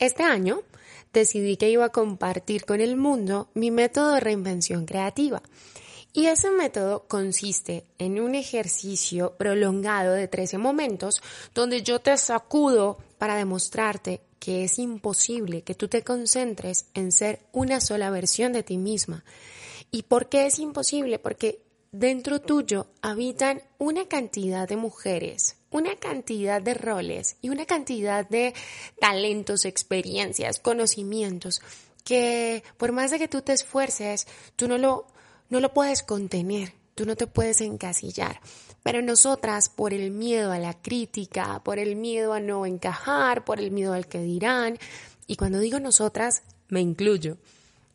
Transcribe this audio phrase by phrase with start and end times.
[0.00, 0.62] Este año
[1.12, 5.42] decidí que iba a compartir con el mundo mi método de reinvención creativa.
[6.14, 11.22] Y ese método consiste en un ejercicio prolongado de 13 momentos
[11.54, 17.40] donde yo te sacudo para demostrarte que es imposible que tú te concentres en ser
[17.52, 19.22] una sola versión de ti misma.
[19.90, 21.18] ¿Y por qué es imposible?
[21.18, 21.62] Porque
[21.92, 28.54] dentro tuyo habitan una cantidad de mujeres, una cantidad de roles y una cantidad de
[29.00, 31.60] talentos, experiencias, conocimientos
[32.04, 35.06] que por más de que tú te esfuerces, tú no lo,
[35.48, 38.40] no lo puedes contener, tú no te puedes encasillar.
[38.82, 43.60] Pero nosotras, por el miedo a la crítica, por el miedo a no encajar, por
[43.60, 44.78] el miedo al que dirán,
[45.26, 47.36] y cuando digo nosotras, me incluyo,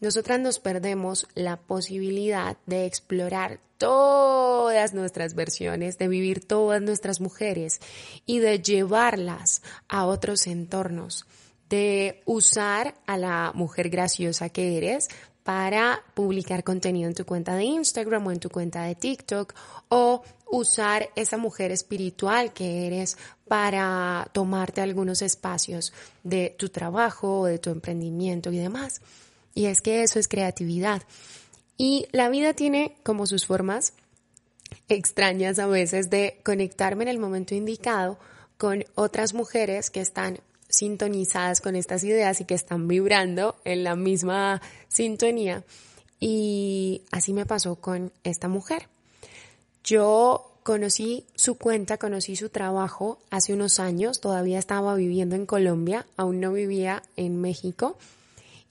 [0.05, 7.79] nosotras nos perdemos la posibilidad de explorar todas nuestras versiones, de vivir todas nuestras mujeres
[8.27, 11.25] y de llevarlas a otros entornos,
[11.69, 15.07] de usar a la mujer graciosa que eres
[15.41, 19.55] para publicar contenido en tu cuenta de Instagram o en tu cuenta de TikTok
[19.89, 27.45] o usar esa mujer espiritual que eres para tomarte algunos espacios de tu trabajo o
[27.45, 29.01] de tu emprendimiento y demás.
[29.55, 31.01] Y es que eso es creatividad.
[31.77, 33.93] Y la vida tiene como sus formas
[34.87, 38.19] extrañas a veces de conectarme en el momento indicado
[38.57, 40.39] con otras mujeres que están
[40.69, 45.63] sintonizadas con estas ideas y que están vibrando en la misma sintonía.
[46.19, 48.87] Y así me pasó con esta mujer.
[49.83, 56.07] Yo conocí su cuenta, conocí su trabajo hace unos años, todavía estaba viviendo en Colombia,
[56.17, 57.97] aún no vivía en México.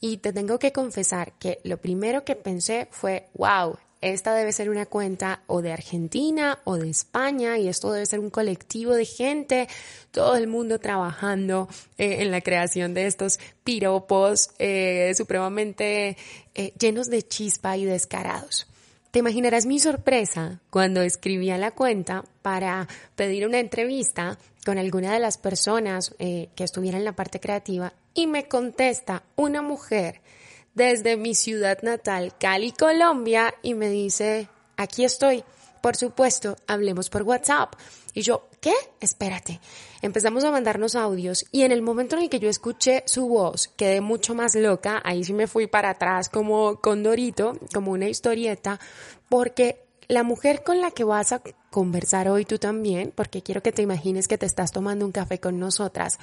[0.00, 4.68] Y te tengo que confesar que lo primero que pensé fue, wow, esta debe ser
[4.68, 9.06] una cuenta o de Argentina o de España y esto debe ser un colectivo de
[9.06, 9.66] gente,
[10.10, 16.18] todo el mundo trabajando eh, en la creación de estos piropos eh, supremamente
[16.54, 18.66] eh, llenos de chispa y descarados.
[19.10, 25.14] Te imaginarás mi sorpresa cuando escribí a la cuenta para pedir una entrevista con alguna
[25.14, 30.22] de las personas que estuviera en la parte creativa y me contesta una mujer
[30.74, 35.44] desde mi ciudad natal, Cali, Colombia, y me dice, aquí estoy.
[35.80, 37.74] Por supuesto, hablemos por WhatsApp.
[38.14, 38.72] Y yo, ¿qué?
[39.00, 39.60] Espérate.
[40.00, 43.68] Empezamos a mandarnos audios y en el momento en el que yo escuché su voz,
[43.76, 45.02] quedé mucho más loca.
[45.04, 48.80] Ahí sí me fui para atrás como con Dorito, como una historieta,
[49.28, 53.72] porque la mujer con la que vas a conversar hoy tú también, porque quiero que
[53.72, 56.18] te imagines que te estás tomando un café con nosotras,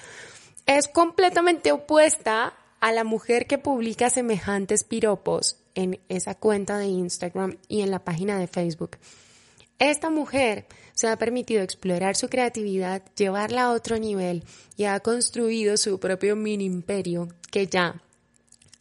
[0.65, 7.57] es completamente opuesta a la mujer que publica semejantes piropos en esa cuenta de Instagram
[7.67, 8.97] y en la página de Facebook.
[9.79, 14.43] Esta mujer se ha permitido explorar su creatividad, llevarla a otro nivel
[14.77, 18.01] y ha construido su propio mini imperio que ya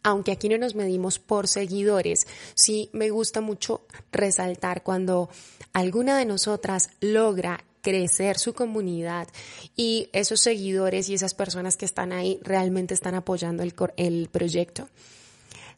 [0.03, 5.29] aunque aquí no nos medimos por seguidores, sí me gusta mucho resaltar cuando
[5.73, 9.27] alguna de nosotras logra crecer su comunidad
[9.75, 14.87] y esos seguidores y esas personas que están ahí realmente están apoyando el, el proyecto.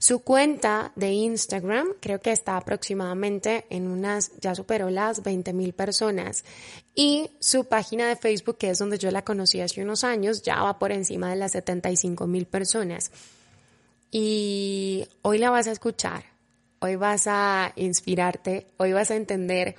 [0.03, 5.71] Su cuenta de Instagram creo que está aproximadamente en unas, ya superó las 20 mil
[5.71, 6.43] personas.
[6.93, 10.61] Y su página de Facebook, que es donde yo la conocí hace unos años, ya
[10.61, 13.11] va por encima de las 75 mil personas.
[14.11, 16.25] Y hoy la vas a escuchar,
[16.79, 19.75] hoy vas a inspirarte, hoy vas a entender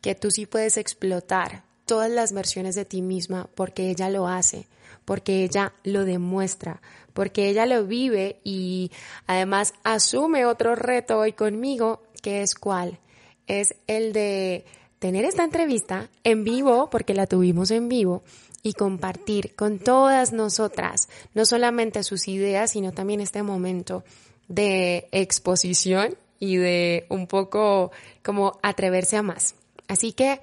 [0.00, 4.66] que tú sí puedes explotar todas las versiones de ti misma porque ella lo hace,
[5.04, 6.82] porque ella lo demuestra,
[7.14, 8.90] porque ella lo vive y
[9.26, 12.98] además asume otro reto hoy conmigo, que es cuál?
[13.46, 14.66] Es el de
[14.98, 18.22] tener esta entrevista en vivo, porque la tuvimos en vivo,
[18.62, 24.02] y compartir con todas nosotras, no solamente sus ideas, sino también este momento
[24.48, 27.92] de exposición y de un poco
[28.24, 29.54] como atreverse a más.
[29.86, 30.40] Así que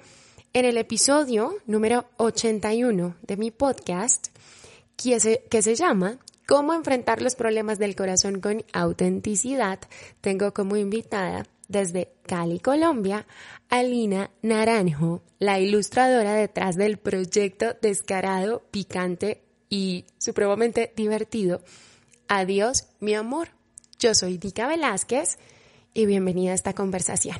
[0.54, 4.28] en el episodio número 81 de mi podcast,
[4.96, 9.80] que se, que se llama Cómo enfrentar los problemas del corazón con autenticidad,
[10.20, 13.26] tengo como invitada desde Cali, Colombia,
[13.68, 21.62] a Lina Naranjo, la ilustradora detrás del proyecto descarado, picante y supremamente divertido.
[22.28, 23.48] Adiós, mi amor.
[23.98, 25.36] Yo soy Dika Velázquez
[25.94, 27.38] y bienvenida a esta conversación.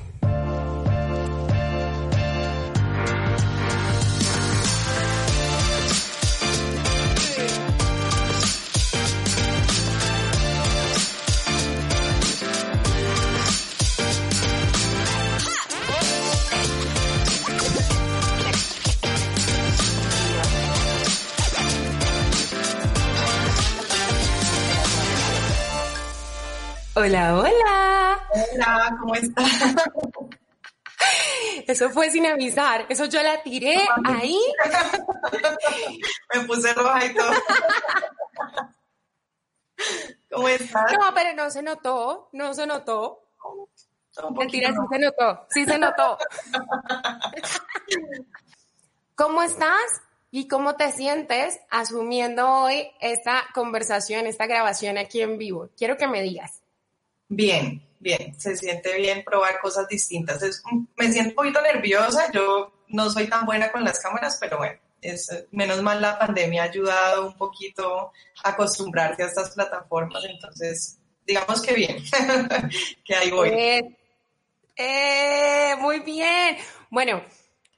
[26.97, 28.21] Hola, hola.
[28.53, 29.51] Hola, ¿cómo estás?
[31.67, 33.75] Eso fue sin avisar, eso yo la tiré
[34.05, 34.39] ahí.
[36.33, 37.31] Me puse roja y todo.
[40.31, 40.93] ¿Cómo estás?
[40.93, 43.27] No, pero no se notó, no se notó.
[44.37, 46.17] Mentira, sí se notó, sí se notó.
[49.15, 50.01] ¿Cómo estás?
[50.31, 55.69] ¿Y cómo te sientes asumiendo hoy esta conversación, esta grabación aquí en vivo?
[55.75, 56.61] Quiero que me digas.
[57.27, 60.41] Bien, bien, se siente bien probar cosas distintas.
[60.95, 64.79] me siento un poquito nerviosa, yo no soy tan buena con las cámaras, pero bueno,
[65.01, 68.11] es, menos mal la pandemia ha ayudado un poquito
[68.43, 71.97] a acostumbrarse a estas plataformas, entonces digamos que bien,
[73.03, 73.49] que ahí voy.
[74.75, 76.57] eh, muy bien.
[76.89, 77.23] Bueno,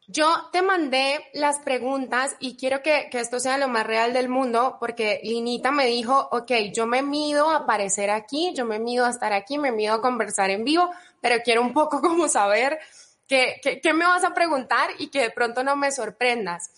[0.09, 4.77] yo te mandé las preguntas y quiero que, esto sea lo más real del mundo
[4.79, 9.09] porque Linita me dijo, ok, yo me mido a aparecer aquí, yo me mido a
[9.09, 10.89] estar aquí, me mido a conversar en vivo,
[11.19, 12.79] pero quiero un poco como saber
[13.27, 13.59] qué,
[13.93, 16.71] me vas a preguntar y que de pronto no me sorprendas.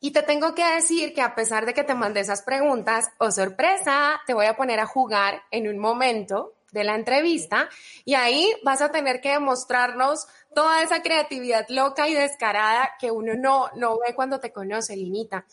[0.00, 3.30] Y te tengo que decir que a pesar de que te mandé esas preguntas, oh
[3.30, 7.68] sorpresa, te voy a poner a jugar en un momento de la entrevista
[8.04, 13.34] y ahí vas a tener que demostrarnos toda esa creatividad loca y descarada que uno
[13.34, 15.46] no, no ve cuando te conoce, Linita.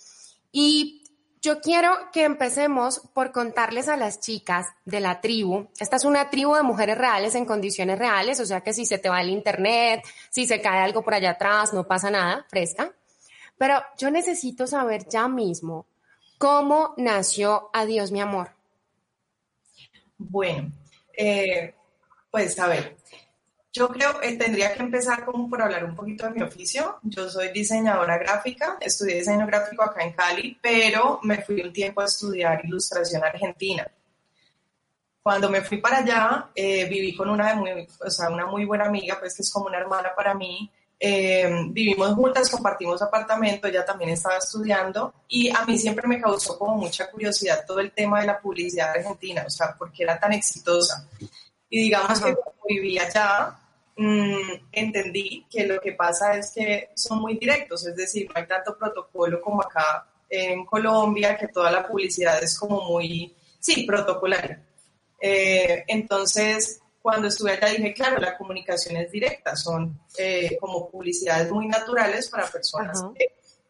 [0.51, 1.04] Y
[1.42, 5.68] yo quiero que empecemos por contarles a las chicas de la tribu.
[5.80, 8.98] Esta es una tribu de mujeres reales en condiciones reales, o sea que si se
[8.98, 12.92] te va el internet, si se cae algo por allá atrás, no pasa nada, fresca.
[13.57, 15.86] Pero yo necesito saber ya mismo
[16.38, 18.51] cómo nació Adiós mi amor.
[20.18, 20.74] Bueno,
[21.21, 21.75] eh,
[22.31, 22.95] pues a ver,
[23.74, 27.00] yo creo que tendría que empezar como por hablar un poquito de mi oficio.
[27.04, 32.01] Yo soy diseñadora gráfica, estudié diseño gráfico acá en Cali, pero me fui un tiempo
[32.01, 33.86] a estudiar ilustración argentina.
[35.21, 38.86] Cuando me fui para allá, eh, viví con una, muy, o sea, una muy buena
[38.86, 40.71] amiga, pues que es como una hermana para mí.
[41.01, 46.59] Eh, vivimos juntas, compartimos apartamento, ella también estaba estudiando y a mí siempre me causó
[46.59, 50.19] como mucha curiosidad todo el tema de la publicidad argentina, o sea, por qué era
[50.19, 51.07] tan exitosa.
[51.69, 53.57] Y digamos que como vivía allá,
[53.95, 58.45] mmm, entendí que lo que pasa es que son muy directos, es decir, no hay
[58.45, 64.61] tanto protocolo como acá en Colombia, que toda la publicidad es como muy, sí, protocolaria.
[65.21, 71.51] Eh, entonces, cuando estuve allá dije, claro, la comunicación es directa, son eh, como publicidades
[71.51, 73.03] muy naturales para personas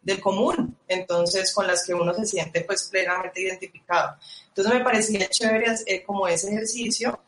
[0.01, 4.15] del común, entonces con las que uno se siente pues plenamente identificado.
[4.47, 7.19] Entonces me parecía chévere eh, como ese ejercicio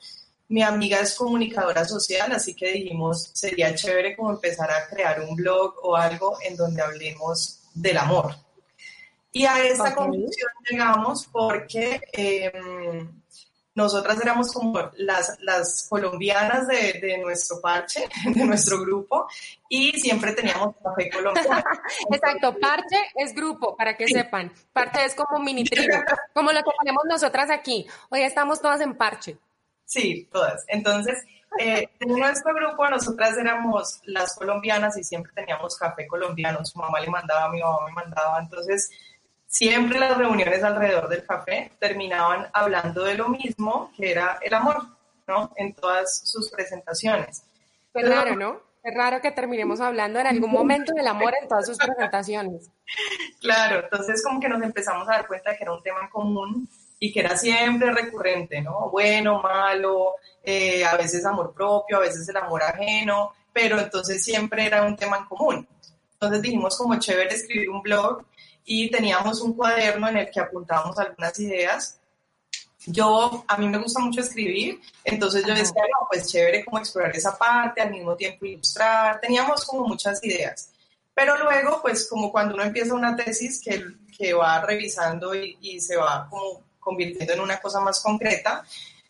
[0.52, 5.34] mi amiga es comunicadora social, así que dijimos, sería chévere como empezar a crear un
[5.34, 8.36] blog o algo en donde hablemos del amor.
[9.32, 13.21] Y a esta conclusión llegamos porque em,
[13.74, 19.28] nosotras éramos como las, las colombianas de, de, nuestro parche, de nuestro grupo,
[19.70, 21.64] y siempre teníamos café colombiano.
[22.12, 24.52] Exacto, parche es grupo, para que sepan.
[24.74, 25.96] Parche es como mini tribu,
[26.34, 27.88] como lo que ponemos nosotras aquí.
[28.10, 29.38] Hoy estamos todas en parche.
[29.86, 30.64] Sí, todas.
[30.68, 31.24] Entonces,
[31.60, 36.64] eh, en nuestro grupo nosotras éramos las colombianas y siempre teníamos café colombiano.
[36.66, 38.40] Su mamá le mandaba, mi mamá me mandaba.
[38.40, 38.90] Entonces,
[39.52, 44.78] siempre las reuniones alrededor del café terminaban hablando de lo mismo, que era el amor,
[45.28, 45.52] ¿no?
[45.58, 47.44] En todas sus presentaciones.
[47.94, 48.62] Es raro, ¿no?
[48.82, 52.72] Es raro que terminemos hablando en algún momento del amor en todas sus presentaciones.
[53.42, 56.68] Claro, entonces como que nos empezamos a dar cuenta de que era un tema común
[56.98, 58.90] y que era siempre recurrente, ¿no?
[58.90, 64.66] Bueno, malo, eh, a veces amor propio, a veces el amor ajeno, pero entonces siempre
[64.66, 65.68] era un tema en común.
[66.14, 68.24] Entonces dijimos como chévere escribir un blog
[68.66, 72.00] y teníamos un cuaderno en el que apuntábamos algunas ideas.
[72.86, 77.16] Yo, a mí me gusta mucho escribir, entonces yo decía, no, pues chévere como explorar
[77.16, 80.72] esa parte, al mismo tiempo ilustrar, teníamos como muchas ideas.
[81.14, 83.84] Pero luego, pues como cuando uno empieza una tesis que,
[84.18, 88.64] que va revisando y, y se va como convirtiendo en una cosa más concreta,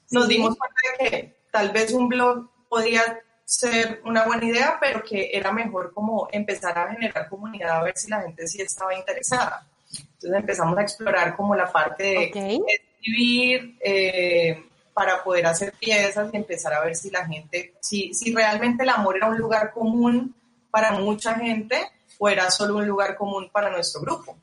[0.09, 5.03] nos dimos cuenta de que tal vez un blog podía ser una buena idea, pero
[5.03, 8.95] que era mejor como empezar a generar comunidad a ver si la gente sí estaba
[8.95, 9.67] interesada.
[9.91, 16.37] Entonces empezamos a explorar como la parte de escribir eh, para poder hacer piezas y
[16.37, 20.33] empezar a ver si la gente, si, si realmente el amor era un lugar común
[20.69, 21.89] para mucha gente
[22.19, 24.37] o era solo un lugar común para nuestro grupo.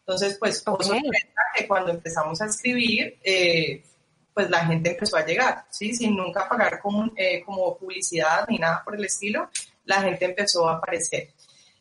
[0.00, 0.64] Entonces, pues,
[1.54, 3.82] que cuando empezamos a escribir, eh,
[4.34, 5.94] pues la gente empezó a llegar, ¿sí?
[5.94, 9.48] Sin nunca pagar como, eh, como publicidad ni nada por el estilo,
[9.84, 11.30] la gente empezó a aparecer.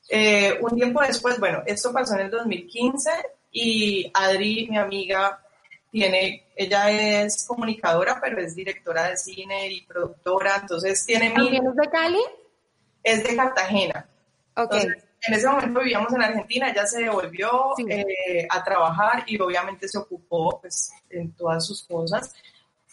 [0.07, 3.09] Eh, un tiempo después, bueno, esto pasó en el 2015
[3.51, 5.43] y Adri, mi amiga,
[5.91, 6.91] tiene, ella
[7.23, 11.31] es comunicadora, pero es directora de cine y productora, entonces tiene...
[11.31, 12.23] ¿También es de Cali?
[13.01, 14.07] Es de Cartagena.
[14.55, 14.75] Ok.
[15.27, 19.97] En ese momento vivíamos en Argentina, ella se devolvió eh, a trabajar y obviamente se
[19.97, 22.33] ocupó pues, en todas sus cosas.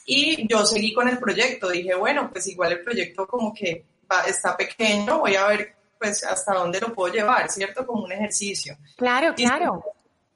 [0.06, 3.84] Y yo seguí con el proyecto, dije, bueno, pues igual el proyecto como que
[4.26, 7.86] está pequeño, voy a ver pues hasta dónde lo puedo llevar, ¿cierto?
[7.86, 8.76] Como un ejercicio.
[8.96, 9.84] Claro, claro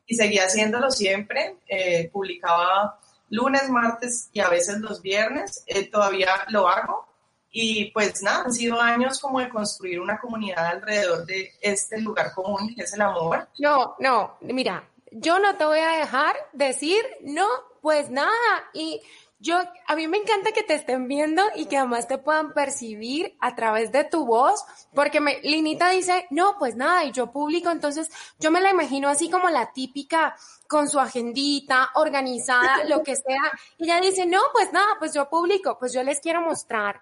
[0.06, 1.56] y seguía haciéndolo siempre.
[1.66, 5.64] Eh, publicaba lunes, martes y a veces los viernes.
[5.66, 7.08] Eh, todavía lo hago.
[7.56, 12.32] Y pues nada, han sido años como de construir una comunidad alrededor de este lugar
[12.34, 13.46] común que es el amor.
[13.60, 14.82] No, no, mira,
[15.12, 17.46] yo no te voy a dejar decir no,
[17.80, 18.32] pues nada.
[18.72, 19.00] Y
[19.38, 19.56] yo,
[19.86, 23.54] a mí me encanta que te estén viendo y que además te puedan percibir a
[23.54, 28.10] través de tu voz, porque me, Linita dice, no, pues nada, y yo publico, entonces
[28.40, 30.34] yo me la imagino así como la típica,
[30.66, 35.28] con su agendita, organizada, lo que sea, y ella dice, no, pues nada, pues yo
[35.28, 37.00] publico, pues yo les quiero mostrar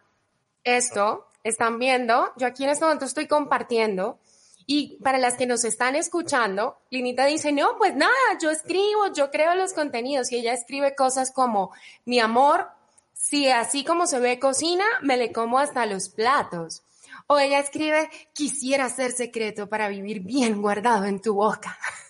[0.64, 4.18] esto, están viendo, yo aquí en este momento estoy compartiendo,
[4.66, 9.30] y para las que nos están escuchando, Linita dice, no, pues nada, yo escribo, yo
[9.30, 11.72] creo los contenidos y ella escribe cosas como,
[12.04, 12.68] mi amor,
[13.12, 16.82] si así como se ve cocina, me le como hasta los platos.
[17.26, 21.78] O ella escribe, quisiera ser secreto para vivir bien guardado en tu boca.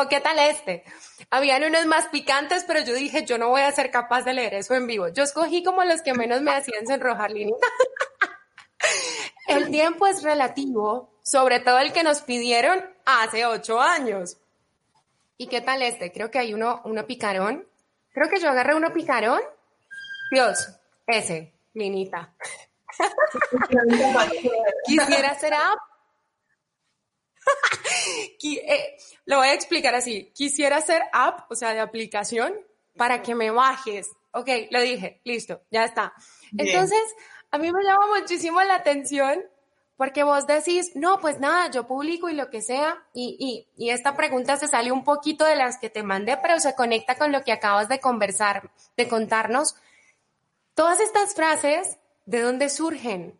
[0.00, 0.84] ¿O qué tal este?
[1.28, 4.54] Habían unos más picantes, pero yo dije, yo no voy a ser capaz de leer
[4.54, 5.08] eso en vivo.
[5.08, 7.66] Yo escogí como los que menos me hacían sonrojar, Linita.
[9.48, 14.38] El tiempo es relativo sobre todo el que nos pidieron hace ocho años.
[15.36, 16.12] ¿Y qué tal este?
[16.12, 17.66] Creo que hay uno, uno picarón.
[18.12, 19.40] Creo que yo agarré uno picarón.
[20.30, 22.34] Dios, ese, minita.
[24.86, 25.87] Quisiera hacer app.
[28.40, 30.30] Eh, lo voy a explicar así.
[30.34, 32.54] Quisiera hacer app, o sea, de aplicación,
[32.96, 34.08] para que me bajes.
[34.32, 36.12] Ok, lo dije, listo, ya está.
[36.56, 37.00] Entonces,
[37.50, 39.42] a mí me llama muchísimo la atención
[39.98, 44.16] porque vos decís, no, pues nada, yo publico y lo que sea, y, y, esta
[44.16, 47.42] pregunta se sale un poquito de las que te mandé, pero se conecta con lo
[47.42, 49.74] que acabas de conversar, de contarnos.
[50.74, 53.36] Todas estas frases, ¿de dónde surgen?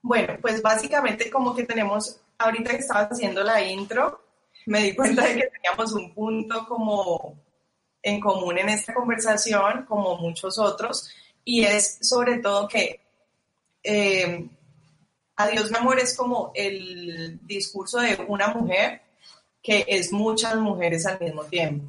[0.00, 4.20] Bueno, pues básicamente como que tenemos, ahorita que estabas haciendo la intro,
[4.66, 7.38] me di cuenta de que teníamos un punto como
[8.02, 11.10] en común en esta conversación, como muchos otros,
[11.44, 13.00] y es sobre todo que
[13.82, 14.48] eh,
[15.38, 19.02] Adiós mi amor es como el discurso de una mujer
[19.62, 21.86] que es muchas mujeres al mismo tiempo.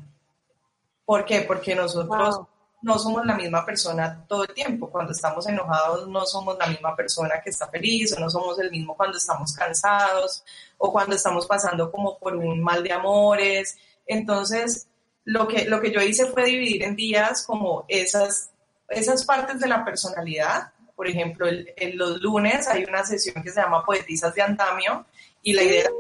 [1.06, 1.42] ¿Por qué?
[1.42, 2.42] Porque nosotros
[2.82, 4.90] no somos la misma persona todo el tiempo.
[4.90, 8.72] Cuando estamos enojados no somos la misma persona que está feliz o no somos el
[8.72, 10.44] mismo cuando estamos cansados
[10.78, 13.78] o cuando estamos pasando como por un mal de amores.
[14.06, 14.88] Entonces,
[15.26, 18.52] lo que, lo que yo hice fue dividir en días como esas,
[18.90, 23.62] esas partes de la personalidad por ejemplo, en los lunes hay una sesión que se
[23.62, 25.06] llama Poetisas de Andamio
[25.44, 25.92] y la idea es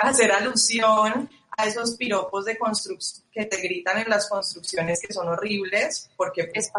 [0.00, 2.58] hacer, alusión a esos piropos de
[3.32, 6.72] que te gritan en las construcciones que son horribles porque pues,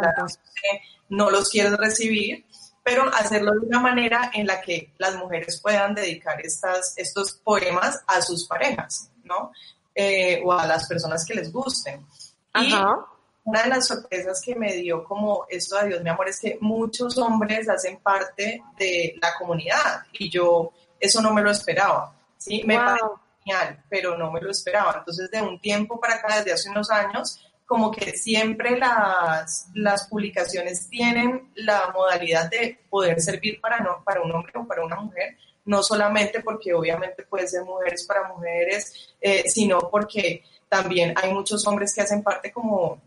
[1.09, 2.45] no los quieres recibir,
[2.83, 8.03] pero hacerlo de una manera en la que las mujeres puedan dedicar estas, estos poemas
[8.07, 9.51] a sus parejas, ¿no?
[9.93, 12.05] Eh, o a las personas que les gusten.
[12.53, 13.05] Ajá
[13.45, 16.57] una de las sorpresas que me dio como esto de Dios, mi amor, es que
[16.61, 22.63] muchos hombres hacen parte de la comunidad y yo eso no me lo esperaba, ¿sí?
[22.65, 23.05] Me parece
[23.45, 24.95] genial, pero no me lo esperaba.
[24.99, 30.07] Entonces, de un tiempo para acá, desde hace unos años, como que siempre las, las
[30.07, 34.97] publicaciones tienen la modalidad de poder servir para, no, para un hombre o para una
[34.97, 41.33] mujer, no solamente porque obviamente puede ser mujeres para mujeres, eh, sino porque también hay
[41.33, 43.01] muchos hombres que hacen parte como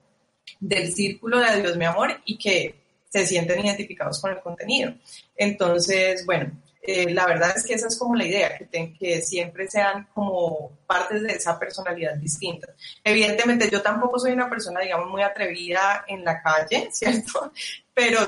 [0.59, 2.75] del círculo de Dios mi amor y que
[3.09, 4.93] se sienten identificados con el contenido.
[5.37, 6.51] Entonces, bueno,
[6.91, 10.79] eh, la verdad es que esa es como la idea, que, que siempre sean como
[10.87, 12.69] partes de esa personalidad distinta.
[13.05, 17.53] Evidentemente, yo tampoco soy una persona, digamos, muy atrevida en la calle, ¿cierto?
[17.93, 18.21] Pero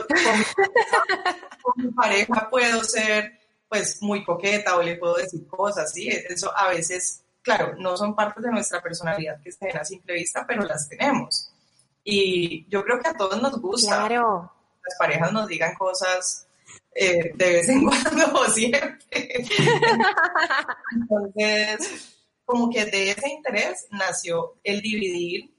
[1.63, 6.11] con, mi pareja puedo ser, pues, muy coqueta o le puedo decir cosas, ¿sí?
[6.11, 10.45] Eso a veces, claro, no son partes de nuestra personalidad que estén a simple vista,
[10.47, 11.51] pero las tenemos.
[12.05, 14.07] Y yo creo que a todos nos gusta.
[14.07, 14.53] Claro.
[14.85, 16.47] Las parejas nos digan cosas
[16.95, 18.99] eh, de vez en cuando o siempre.
[20.93, 25.55] Entonces, como que de ese interés nació el dividir,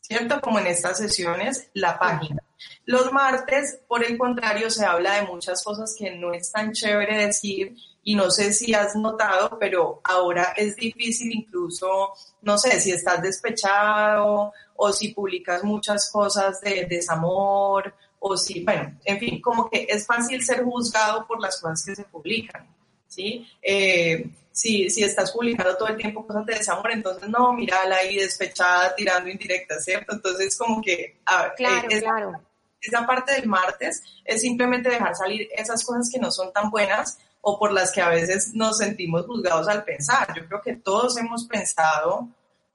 [0.00, 0.40] ¿cierto?
[0.40, 2.42] Como en estas sesiones, la página.
[2.86, 7.26] Los martes, por el contrario, se habla de muchas cosas que no es tan chévere
[7.26, 12.92] decir y no sé si has notado, pero ahora es difícil incluso, no sé, si
[12.92, 17.94] estás despechado o si publicas muchas cosas de desamor
[18.26, 21.94] o si, bueno, en fin, como que es fácil ser juzgado por las cosas que
[21.94, 22.66] se publican,
[23.06, 23.46] ¿sí?
[23.60, 28.16] Eh, si, si estás publicando todo el tiempo cosas de desamor, entonces no, mírala ahí
[28.16, 30.14] despechada, tirando indirectas, ¿cierto?
[30.14, 31.18] Entonces como que...
[31.54, 32.40] claro, claro.
[32.80, 37.18] Esa parte del martes es simplemente dejar salir esas cosas que no son tan buenas
[37.42, 40.28] o por las que a veces nos sentimos juzgados al pensar.
[40.34, 42.26] Yo creo que todos hemos pensado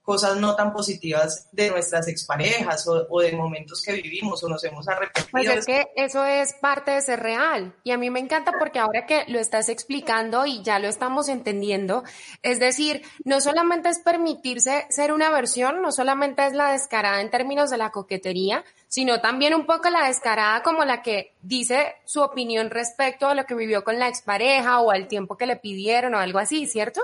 [0.10, 4.88] cosas no tan positivas de nuestras exparejas o, de momentos que vivimos o nos hemos
[4.88, 5.30] arrepentido.
[5.32, 8.80] Pues es que eso es parte de ser real y a mí me encanta porque
[8.80, 12.04] ahora que lo estás explicando y ya lo estamos entendiendo,
[12.42, 17.30] es decir, no solamente es permitirse ser una versión, no solamente es la descarada en
[17.30, 22.22] términos de la coquetería, sino también un poco la descarada como la que dice su
[22.22, 26.16] opinión respecto a lo que vivió con la expareja o al tiempo que le pidieron
[26.16, 27.04] o algo así, ¿cierto?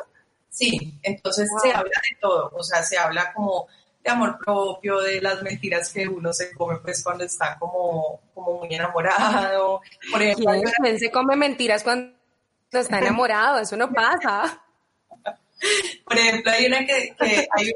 [0.55, 3.67] Sí, entonces se habla de todo, o sea, se habla como
[4.01, 8.59] de amor propio, de las mentiras que uno se come pues cuando está como, como
[8.59, 9.81] muy enamorado.
[10.09, 12.15] Por ejemplo, ¿Quién se come mentiras cuando
[12.71, 13.59] está enamorado?
[13.59, 14.63] Eso no pasa.
[16.05, 17.73] Por ejemplo, hay una que, que, hay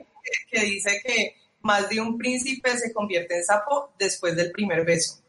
[0.49, 5.19] que dice que más de un príncipe se convierte en sapo después del primer beso.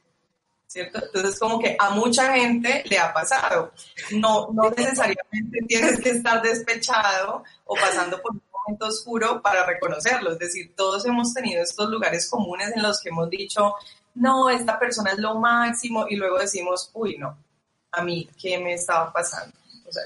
[0.71, 1.05] ¿Cierto?
[1.05, 3.73] Entonces, como que a mucha gente le ha pasado.
[4.12, 10.31] No, no necesariamente tienes que estar despechado o pasando por un momento oscuro para reconocerlo.
[10.31, 13.75] Es decir, todos hemos tenido estos lugares comunes en los que hemos dicho,
[14.15, 17.37] no, esta persona es lo máximo, y luego decimos, uy, no,
[17.91, 19.57] a mí, ¿qué me estaba pasando?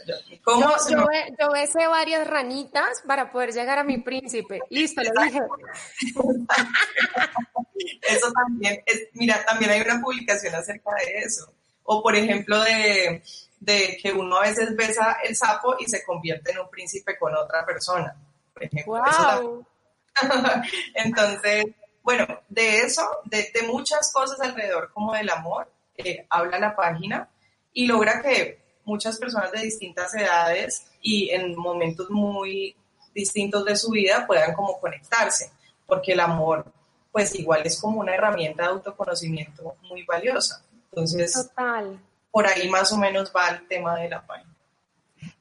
[0.06, 1.04] Yo, ¿cómo yo,
[1.38, 4.60] yo, besé varias ranitas para poder llegar a mi príncipe.
[4.70, 5.40] Listo, lo dije.
[8.02, 11.52] Eso también, es, mira, también hay una publicación acerca de eso.
[11.82, 13.22] O por ejemplo de,
[13.60, 17.34] de que uno a veces besa el sapo y se convierte en un príncipe con
[17.34, 18.16] otra persona.
[18.52, 18.94] Por ejemplo.
[18.94, 19.66] Wow.
[20.94, 21.66] Entonces,
[22.02, 27.28] bueno, de eso, de, de, muchas cosas alrededor como del amor, eh, habla la página
[27.72, 32.76] y logra que muchas personas de distintas edades y en momentos muy
[33.14, 35.50] distintos de su vida puedan como conectarse,
[35.86, 36.66] porque el amor
[37.14, 40.64] pues igual es como una herramienta de autoconocimiento muy valiosa.
[40.90, 42.00] Entonces, Total.
[42.32, 44.53] por ahí más o menos va el tema de la página.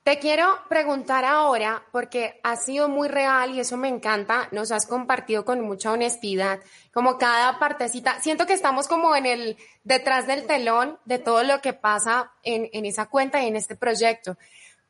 [0.04, 4.86] Te quiero preguntar ahora, porque ha sido muy real y eso me encanta, nos has
[4.86, 6.60] compartido con mucha honestidad,
[6.94, 11.62] como cada partecita, siento que estamos como en el, detrás del telón de todo lo
[11.62, 14.38] que pasa en, en esa cuenta y en este proyecto.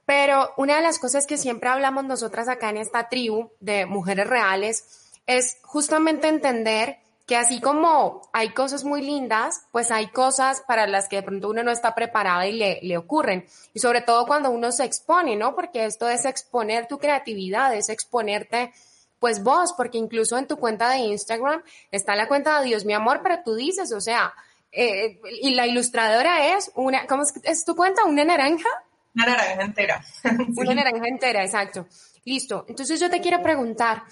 [0.08, 4.26] Pero una de las cosas que siempre hablamos nosotras acá en esta tribu de mujeres
[4.26, 10.88] reales es justamente entender que así como hay cosas muy lindas, pues hay cosas para
[10.88, 13.45] las que de pronto uno no está preparado y le, le, ocurren.
[13.73, 15.55] Y sobre todo cuando uno se expone, ¿no?
[15.55, 18.73] Porque esto es exponer tu creatividad, es exponerte,
[19.19, 22.93] pues vos, porque incluso en tu cuenta de Instagram está la cuenta de Dios mi
[22.93, 24.33] amor, pero tú dices, o sea,
[24.69, 28.03] eh, y la ilustradora es una, ¿cómo es, tu cuenta?
[28.03, 28.67] ¿Una naranja?
[29.15, 30.03] Una naranja entera.
[30.57, 31.88] Una naranja entera, exacto.
[32.25, 32.65] Listo.
[32.67, 34.03] Entonces yo te quiero preguntar,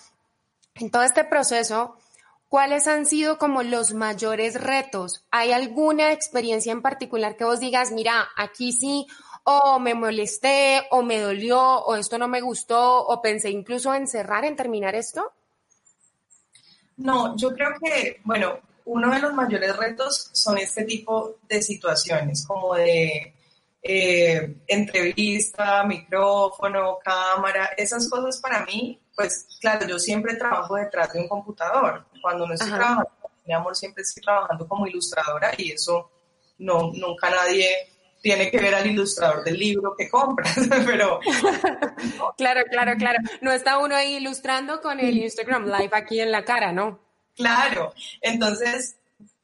[0.75, 1.97] en todo este proceso,
[2.51, 5.23] ¿cuáles han sido como los mayores retos?
[5.31, 9.07] ¿Hay alguna experiencia en particular que vos digas, mira, aquí sí,
[9.45, 14.05] o me molesté, o me dolió, o esto no me gustó, o pensé incluso en
[14.05, 15.31] cerrar, en terminar esto?
[16.97, 22.45] No, yo creo que, bueno, uno de los mayores retos son este tipo de situaciones,
[22.45, 23.33] como de
[23.81, 31.19] eh, entrevista, micrófono, cámara, esas cosas para mí pues claro, yo siempre trabajo detrás de
[31.19, 32.05] un computador.
[32.21, 33.09] Cuando no estoy trabajando,
[33.45, 36.09] mi amor, siempre estoy trabajando como ilustradora y eso
[36.57, 37.71] no, nunca nadie
[38.21, 40.55] tiene que ver al ilustrador del libro que compras,
[40.85, 41.19] pero...
[42.37, 43.19] claro, claro, claro.
[43.41, 46.99] No está uno ahí ilustrando con el Instagram Live aquí en la cara, ¿no?
[47.35, 48.97] Claro, entonces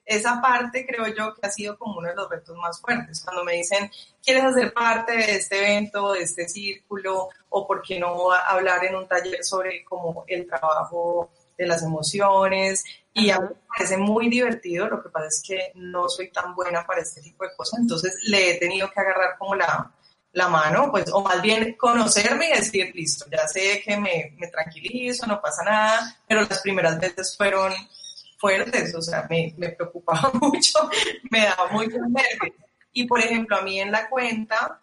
[0.08, 3.22] esa parte creo yo que ha sido como uno de los retos más fuertes.
[3.22, 3.91] Cuando me dicen,
[4.24, 7.28] ¿quieres hacer parte de este evento, de este círculo?
[7.50, 12.86] O por qué no hablar en un taller sobre como el trabajo de las emociones.
[13.13, 16.56] Y a mí me parece muy divertido, lo que pasa es que no soy tan
[16.56, 19.91] buena para este tipo de cosas, entonces le he tenido que agarrar como la,
[20.34, 24.48] la mano, pues, o más bien conocerme y decir, listo, ya sé que me, me
[24.48, 27.74] tranquilizo, no pasa nada, pero las primeras veces fueron
[28.38, 30.89] fuertes, o sea, me, me preocupaba mucho,
[31.30, 32.56] me daba mucho nervios.
[32.93, 34.80] Y por ejemplo, a mí en la cuenta,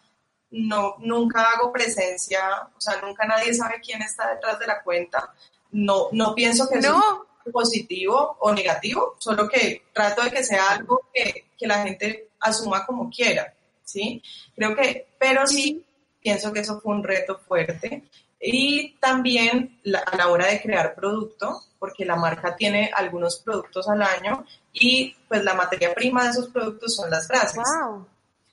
[0.51, 5.33] no, nunca hago presencia, o sea, nunca nadie sabe quién está detrás de la cuenta.
[5.73, 7.27] No, no pienso que no.
[7.53, 12.87] positivo o negativo, solo que trato de que sea algo que, que la gente asuma
[12.87, 14.23] como quiera, ¿sí?
[14.55, 15.85] Creo que, pero sí
[16.23, 18.05] pienso que eso fue un reto fuerte.
[18.46, 24.02] Y también a la hora de crear producto, porque la marca tiene algunos productos al
[24.02, 27.62] año y pues la materia prima de esos productos son las frases.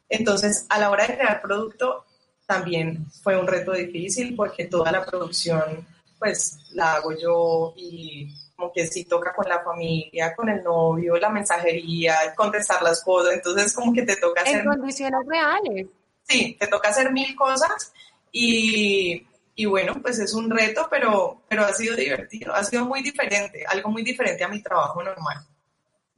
[0.08, 2.06] Entonces, a la hora de crear producto,
[2.46, 5.86] también fue un reto difícil porque toda la producción
[6.18, 11.18] pues la hago yo y como que sí toca con la familia, con el novio,
[11.18, 14.62] la mensajería, contestar las cosas, entonces como que te toca hacer...
[14.62, 15.88] En condiciones reales.
[16.24, 17.92] Sí, te toca hacer mil cosas
[18.32, 19.26] y,
[19.62, 23.64] y bueno, pues es un reto, pero, pero ha sido divertido, ha sido muy diferente,
[23.68, 25.38] algo muy diferente a mi trabajo normal,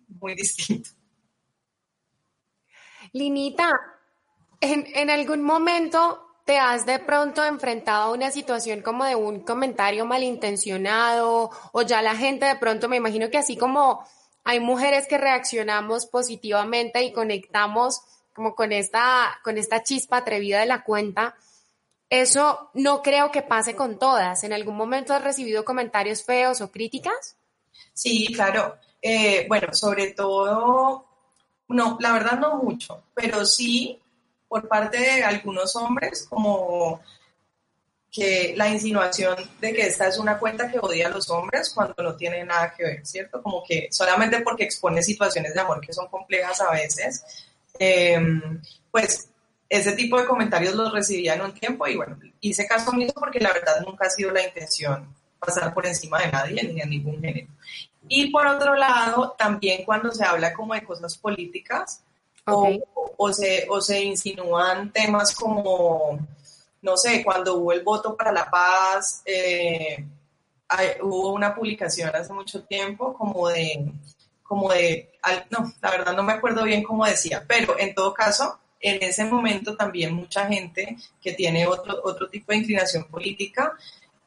[0.07, 0.91] muy distinto.
[3.11, 3.69] Linita,
[4.61, 9.41] en, en algún momento te has de pronto enfrentado a una situación como de un
[9.41, 14.07] comentario malintencionado o ya la gente de pronto, me imagino que así como
[14.45, 20.65] hay mujeres que reaccionamos positivamente y conectamos como con esta, con esta chispa atrevida de
[20.65, 21.35] la cuenta,
[22.21, 24.43] eso no creo que pase con todas.
[24.43, 27.37] ¿En algún momento has recibido comentarios feos o críticas?
[27.91, 28.77] Sí, claro.
[29.01, 31.05] Eh, bueno, sobre todo,
[31.69, 33.99] no, la verdad no mucho, pero sí
[34.47, 37.01] por parte de algunos hombres como
[38.11, 41.95] que la insinuación de que esta es una cuenta que odia a los hombres cuando
[41.97, 43.41] no tiene nada que ver, ¿cierto?
[43.41, 47.25] Como que solamente porque expone situaciones de amor que son complejas a veces,
[47.79, 49.32] em, pues
[49.69, 53.39] ese tipo de comentarios los recibía en un tiempo y bueno, hice caso omiso porque
[53.39, 57.21] la verdad nunca ha sido la intención pasar por encima de nadie ni de ningún
[57.21, 57.47] género.
[58.07, 62.03] Y por otro lado, también cuando se habla como de cosas políticas,
[62.45, 66.19] o, se, o se insinúan temas como,
[66.81, 70.05] no sé, cuando hubo el voto para la paz, eh,
[71.01, 73.91] hubo una publicación hace mucho tiempo como de,
[74.41, 75.11] como de,
[75.49, 79.25] no, la verdad no me acuerdo bien cómo decía, pero en todo caso, en ese
[79.25, 83.73] momento también mucha gente que tiene otro, otro tipo de inclinación política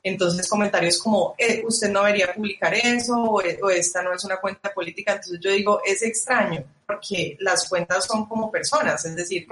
[0.06, 4.72] entonces comentarios como, eh, usted no debería publicar eso o, esta no es una cuenta
[4.72, 5.14] política.
[5.14, 9.48] Entonces yo digo, es extraño porque las cuentas son como personas, es decir,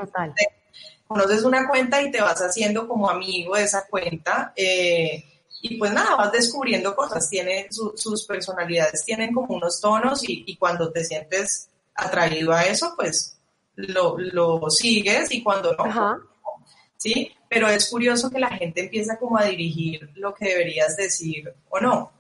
[1.09, 4.53] conoces una cuenta y te vas haciendo como amigo de esa cuenta.
[4.55, 5.25] Eh,
[5.61, 10.93] y pues nada, vas descubriendo cosas, tiene sus personalidades, tienen como unos tonos y, cuando
[10.93, 13.34] te sientes atraído a eso, pues
[13.77, 16.21] lo, lo sigues y cuando no,
[16.97, 17.33] ¿sí?
[17.55, 21.79] pero es curioso que la gente empieza como a dirigir lo que deberías decir o
[21.79, 22.13] no.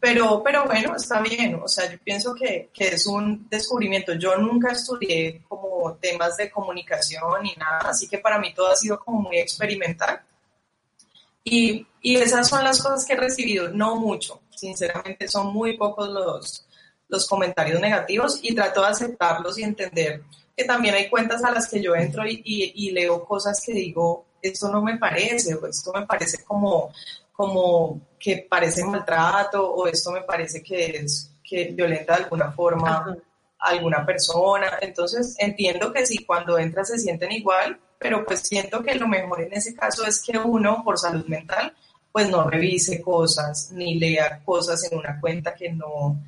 [0.00, 4.14] Pero, pero bueno, está bien, o sea, yo pienso que, que es un descubrimiento.
[4.14, 8.76] Yo nunca estudié como temas de comunicación ni nada, así que para mí todo ha
[8.76, 10.20] sido como muy experimental.
[11.44, 16.08] Y, y, esas son las cosas que he recibido, no mucho, sinceramente son muy pocos
[16.08, 16.66] los,
[17.08, 20.22] los comentarios negativos y trato de aceptarlos y entender
[20.56, 23.72] que también hay cuentas a las que yo entro y, y, y leo cosas que
[23.72, 26.92] digo, esto no me parece, o esto me parece como,
[27.32, 33.16] como que parece maltrato, o esto me parece que es que violenta de alguna forma
[33.58, 34.78] a alguna persona.
[34.80, 39.42] Entonces entiendo que sí, cuando entras se sienten igual, pero pues siento que lo mejor
[39.42, 41.74] en ese caso es que uno, por salud mental,
[42.12, 46.22] pues no revise cosas ni lea cosas en una cuenta que no,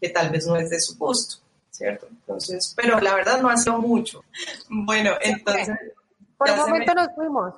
[0.00, 1.41] que tal vez no es de su gusto,
[1.72, 2.06] ¿cierto?
[2.08, 4.24] Entonces, pero la verdad no ha sido mucho.
[4.68, 5.76] Bueno, entonces...
[6.36, 7.54] Por un momento nos fuimos.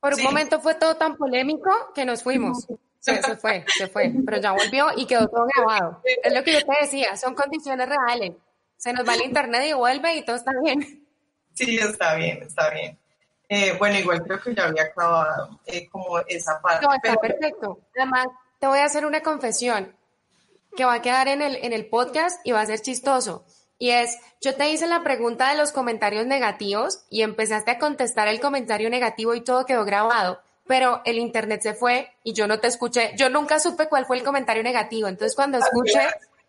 [0.00, 2.66] Por un momento fue todo tan polémico que nos fuimos.
[3.00, 4.12] Sí, se fue, se fue.
[4.26, 6.02] Pero ya volvió y quedó todo grabado.
[6.22, 8.32] Es lo que yo te decía, son condiciones reales.
[8.76, 11.04] Se nos va el internet y vuelve y todo está bien.
[11.54, 12.96] Sí, está bien, está bien.
[13.48, 16.86] Eh, bueno, igual creo que ya había acabado eh, como esa parte.
[16.86, 17.80] No, está perfecto.
[17.96, 18.28] Además,
[18.60, 19.92] te voy a hacer una confesión
[20.76, 23.44] que va a quedar en el, en el podcast y va a ser chistoso.
[23.78, 28.26] Y es, yo te hice la pregunta de los comentarios negativos y empezaste a contestar
[28.26, 32.58] el comentario negativo y todo quedó grabado, pero el internet se fue y yo no
[32.58, 33.12] te escuché.
[33.16, 35.06] Yo nunca supe cuál fue el comentario negativo.
[35.06, 36.08] Entonces cuando escuché,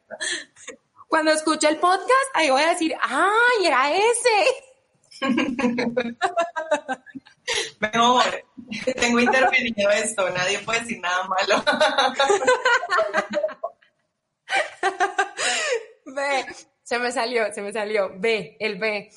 [1.07, 4.65] cuando escuché el podcast, ahí voy a decir, ¡ay, era ese!
[7.79, 8.23] Mejor,
[8.95, 11.63] tengo intervenido esto, nadie puede decir nada malo.
[16.15, 16.45] Ve,
[16.89, 18.11] se me salió, se me salió.
[18.15, 19.11] B, el B.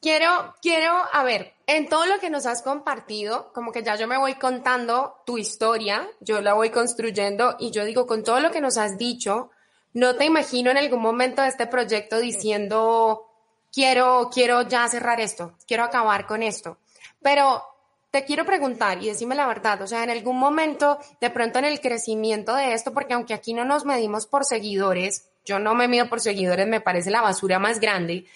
[0.00, 4.08] Quiero, quiero, a ver, en todo lo que nos has compartido, como que ya yo
[4.08, 8.50] me voy contando tu historia, yo la voy construyendo y yo digo, con todo lo
[8.50, 9.52] que nos has dicho,
[9.92, 13.30] no te imagino en algún momento de este proyecto diciendo,
[13.72, 16.78] quiero, quiero ya cerrar esto, quiero acabar con esto.
[17.22, 17.62] Pero
[18.10, 21.66] te quiero preguntar y decime la verdad, o sea, en algún momento, de pronto en
[21.66, 25.88] el crecimiento de esto, porque aunque aquí no nos medimos por seguidores, yo no me
[25.88, 28.26] mido por seguidores, me parece la basura más grande,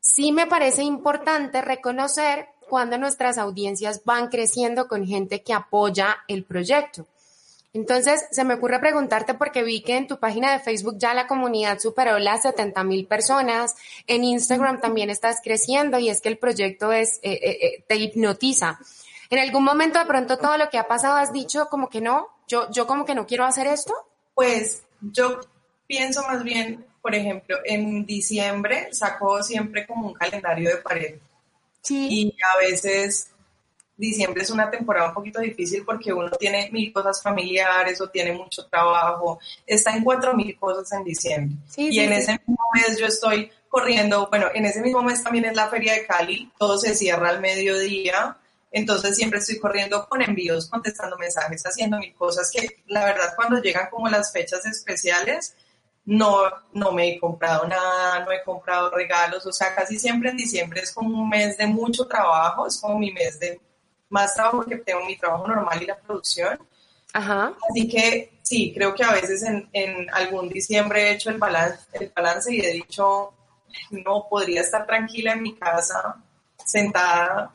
[0.00, 6.44] sí me parece importante reconocer cuando nuestras audiencias van creciendo con gente que apoya el
[6.44, 7.06] proyecto.
[7.74, 11.26] Entonces, se me ocurre preguntarte porque vi que en tu página de Facebook ya la
[11.26, 13.74] comunidad superó las 70 mil personas,
[14.06, 17.96] en Instagram también estás creciendo y es que el proyecto es, eh, eh, eh, te
[17.96, 18.78] hipnotiza.
[19.30, 22.28] En algún momento de pronto todo lo que ha pasado has dicho como que no,
[22.46, 23.94] yo, yo como que no quiero hacer esto.
[24.34, 25.40] Pues yo
[25.86, 31.14] pienso más bien, por ejemplo, en diciembre saco siempre como un calendario de pared.
[31.82, 32.08] Sí.
[32.10, 33.32] Y a veces
[33.96, 38.32] diciembre es una temporada un poquito difícil porque uno tiene mil cosas familiares o tiene
[38.32, 41.56] mucho trabajo, está en cuatro mil cosas en diciembre.
[41.76, 45.56] y en ese mismo mes yo estoy corriendo, bueno, en ese mismo mes también es
[45.56, 48.36] la feria de Cali, todo se cierra al mediodía,
[48.70, 53.60] entonces siempre estoy corriendo con envíos, contestando mensajes, haciendo mil cosas que la verdad cuando
[53.62, 55.54] llegan como las fechas especiales,
[56.04, 60.36] no, no me he comprado nada, no he comprado regalos, o sea, casi siempre en
[60.36, 63.60] diciembre es como un mes de mucho trabajo, es como mi mes de
[64.08, 66.58] más trabajo que tengo mi trabajo normal y la producción.
[67.14, 67.54] Ajá.
[67.70, 71.86] Así que sí, creo que a veces en, en algún diciembre he hecho el balance,
[71.92, 73.32] el balance y he dicho,
[73.90, 76.16] no podría estar tranquila en mi casa,
[76.64, 77.52] sentada,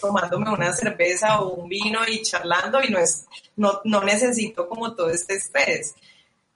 [0.00, 3.26] tomándome una cerveza o un vino y charlando y no, es,
[3.56, 5.94] no, no necesito como todo este estrés.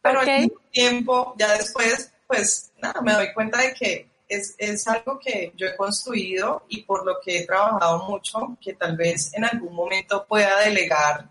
[0.03, 4.87] Pero al mismo tiempo, ya después, pues nada, me doy cuenta de que es, es,
[4.87, 9.33] algo que yo he construido y por lo que he trabajado mucho, que tal vez
[9.35, 11.29] en algún momento pueda delegar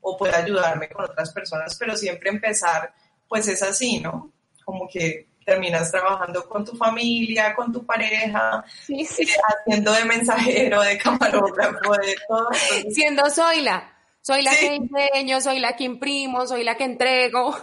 [0.00, 2.92] o pueda ayudarme con otras personas, pero siempre empezar,
[3.28, 4.32] pues es así, ¿no?
[4.64, 9.26] Como que terminas trabajando con tu familia, con tu pareja, sí, sí.
[9.44, 12.48] haciendo de mensajero, de camarógrafo, de todo.
[12.90, 13.92] Siendo Zoila.
[14.22, 17.56] Soy la que enseño, soy la que imprimo, soy la que entrego.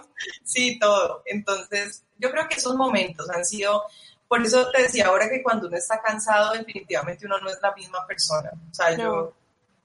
[0.43, 1.23] Sí, todo.
[1.25, 3.83] Entonces, yo creo que esos momentos han sido
[4.29, 7.73] por eso te decía ahora que cuando uno está cansado, definitivamente uno no es la
[7.73, 8.51] misma persona.
[8.71, 9.33] O sea, yo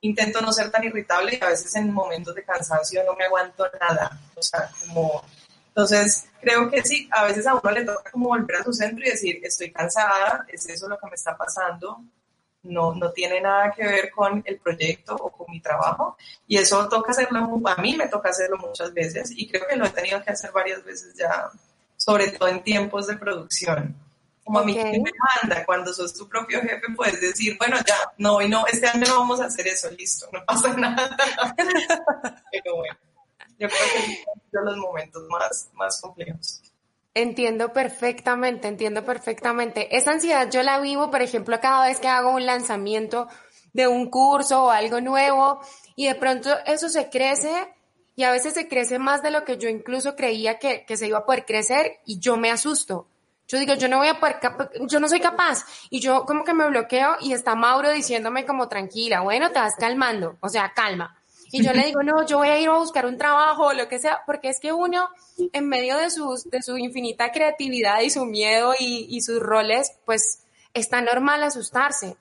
[0.02, 3.66] intento no ser tan irritable y a veces en momentos de cansancio no me aguanto
[3.80, 4.20] nada.
[4.36, 5.24] O sea, como...
[5.68, 9.04] Entonces, creo que sí, a veces a uno le toca como volver a su centro
[9.04, 12.04] y decir, estoy cansada, es eso lo que me está pasando,
[12.64, 16.16] no, no tiene nada que ver con el proyecto o con mi trabajo.
[16.46, 19.86] Y eso toca hacerlo, a mí me toca hacerlo muchas veces y creo que lo
[19.86, 21.50] he tenido que hacer varias veces ya,
[21.96, 23.96] sobre todo en tiempos de producción.
[24.44, 25.10] Como a mí que me
[25.42, 29.06] manda, cuando sos tu propio jefe, puedes decir, bueno, ya, no, hoy no, este año
[29.08, 31.16] no vamos a hacer eso, listo, no pasa nada.
[31.56, 32.96] Pero bueno,
[33.58, 36.63] yo creo que son los momentos más, más complejos.
[37.14, 39.96] Entiendo perfectamente, entiendo perfectamente.
[39.96, 43.28] Esa ansiedad yo la vivo, por ejemplo, cada vez que hago un lanzamiento
[43.72, 45.60] de un curso o algo nuevo
[45.94, 47.72] y de pronto eso se crece
[48.16, 51.06] y a veces se crece más de lo que yo incluso creía que, que se
[51.06, 53.06] iba a poder crecer y yo me asusto.
[53.46, 54.38] Yo digo, yo no voy a poder,
[54.88, 55.64] yo no soy capaz.
[55.90, 59.76] Y yo como que me bloqueo y está Mauro diciéndome como tranquila, bueno, te vas
[59.78, 61.16] calmando, o sea, calma.
[61.56, 63.86] Y yo le digo, no, yo voy a ir a buscar un trabajo o lo
[63.86, 68.10] que sea, porque es que uno, en medio de, sus, de su infinita creatividad y
[68.10, 70.40] su miedo y, y sus roles, pues
[70.72, 72.16] está normal asustarse.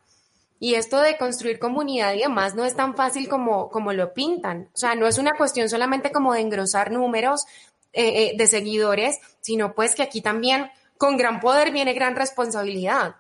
[0.60, 4.70] Y esto de construir comunidad y demás no es tan fácil como, como lo pintan.
[4.72, 7.46] O sea, no es una cuestión solamente como de engrosar números
[7.92, 10.70] eh, eh, de seguidores, sino pues que aquí también
[11.00, 13.16] con gran poder viene gran responsabilidad.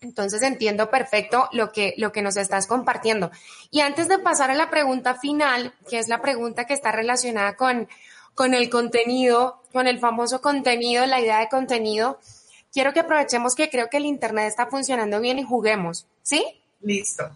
[0.00, 3.30] Entonces entiendo perfecto lo que, lo que nos estás compartiendo.
[3.70, 7.56] Y antes de pasar a la pregunta final, que es la pregunta que está relacionada
[7.56, 7.86] con,
[8.34, 12.18] con el contenido, con el famoso contenido, la idea de contenido,
[12.72, 16.06] quiero que aprovechemos que creo que el Internet está funcionando bien y juguemos.
[16.22, 16.44] ¿Sí?
[16.80, 17.30] Listo.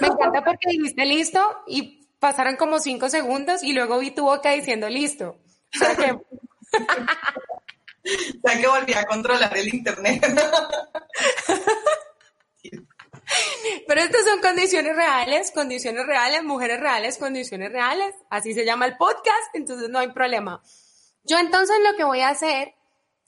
[0.00, 4.50] Me encanta porque dijiste listo y pasaron como cinco segundos y luego vi tu boca
[4.50, 5.38] diciendo listo.
[5.74, 6.18] O sea que...
[8.44, 10.24] o sea que volví a controlar el internet.
[13.86, 18.14] Pero estas son condiciones reales, condiciones reales, mujeres reales, condiciones reales.
[18.30, 20.62] Así se llama el podcast, entonces no hay problema.
[21.24, 22.74] Yo entonces lo que voy a hacer,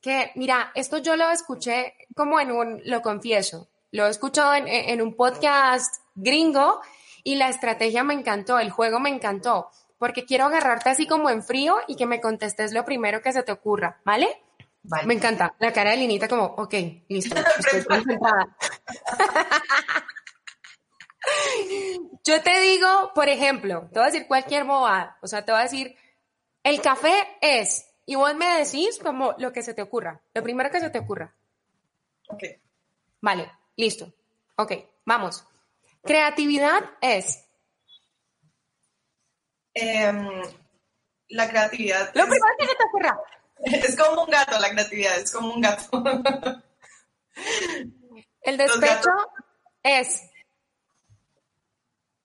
[0.01, 4.67] que mira, esto yo lo escuché como en un, lo confieso, lo he escuchado en,
[4.69, 6.81] en un podcast gringo
[7.23, 11.43] y la estrategia me encantó, el juego me encantó, porque quiero agarrarte así como en
[11.43, 14.44] frío y que me contestes lo primero que se te ocurra, ¿vale?
[15.07, 15.55] Me encanta.
[15.59, 16.75] La cara de Linita como, ok,
[17.09, 18.57] listo, estoy concentrada.
[22.25, 25.19] Yo te digo, por ejemplo, te voy a decir cualquier bobada.
[25.23, 25.97] O sea, te voy a decir,
[26.63, 30.71] el café es, y vos me decís como lo que se te ocurra, lo primero
[30.71, 31.35] que se te ocurra.
[32.29, 32.43] Ok.
[33.21, 34.13] Vale, listo.
[34.57, 34.73] Ok,
[35.07, 35.47] vamos.
[36.03, 37.49] Creatividad es.
[39.73, 40.29] Em,
[41.29, 42.13] la creatividad.
[42.15, 43.19] Lo primero que se te ocurra.
[43.89, 46.03] Es como un gato, la creatividad, es como un gato.
[48.43, 49.11] El despecho
[49.83, 50.23] es.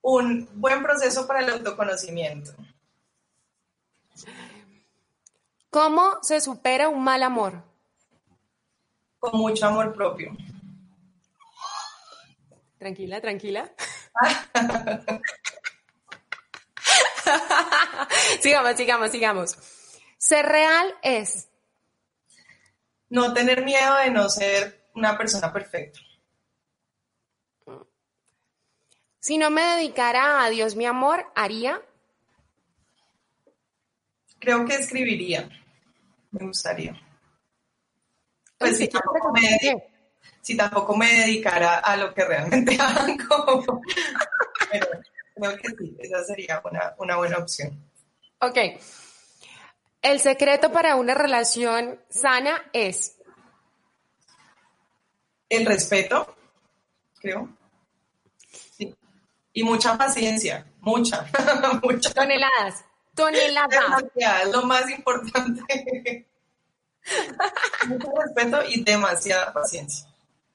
[0.02, 2.52] Un buen proceso para el autoconocimiento.
[5.70, 7.64] ¿Cómo se supera un mal amor?
[9.20, 10.36] Con mucho amor propio.
[12.80, 13.72] Tranquila, tranquila.
[18.42, 19.79] sigamos, sigamos, sigamos.
[20.20, 21.48] Ser real es.
[23.08, 26.00] No tener miedo de no ser una persona perfecta.
[29.22, 31.82] Si no me dedicara a Dios mi amor, haría.
[34.40, 35.50] Creo que escribiría.
[36.32, 37.00] Me gustaría.
[38.58, 39.58] Pues si tampoco, me,
[40.42, 43.82] si tampoco, me, dedicara a lo que realmente hago.
[44.70, 44.88] Pero
[45.34, 47.90] creo que sí, esa sería una, una buena opción.
[48.42, 48.58] Ok.
[50.02, 53.18] El secreto para una relación sana es.
[55.50, 56.36] El respeto,
[57.20, 57.50] creo.
[58.78, 58.96] Sí.
[59.54, 61.26] Y mucha paciencia, mucha,
[61.84, 62.14] mucha.
[62.14, 64.04] Toneladas, toneladas.
[64.16, 66.26] Es lo más importante.
[67.88, 70.08] Mucho respeto y demasiada paciencia.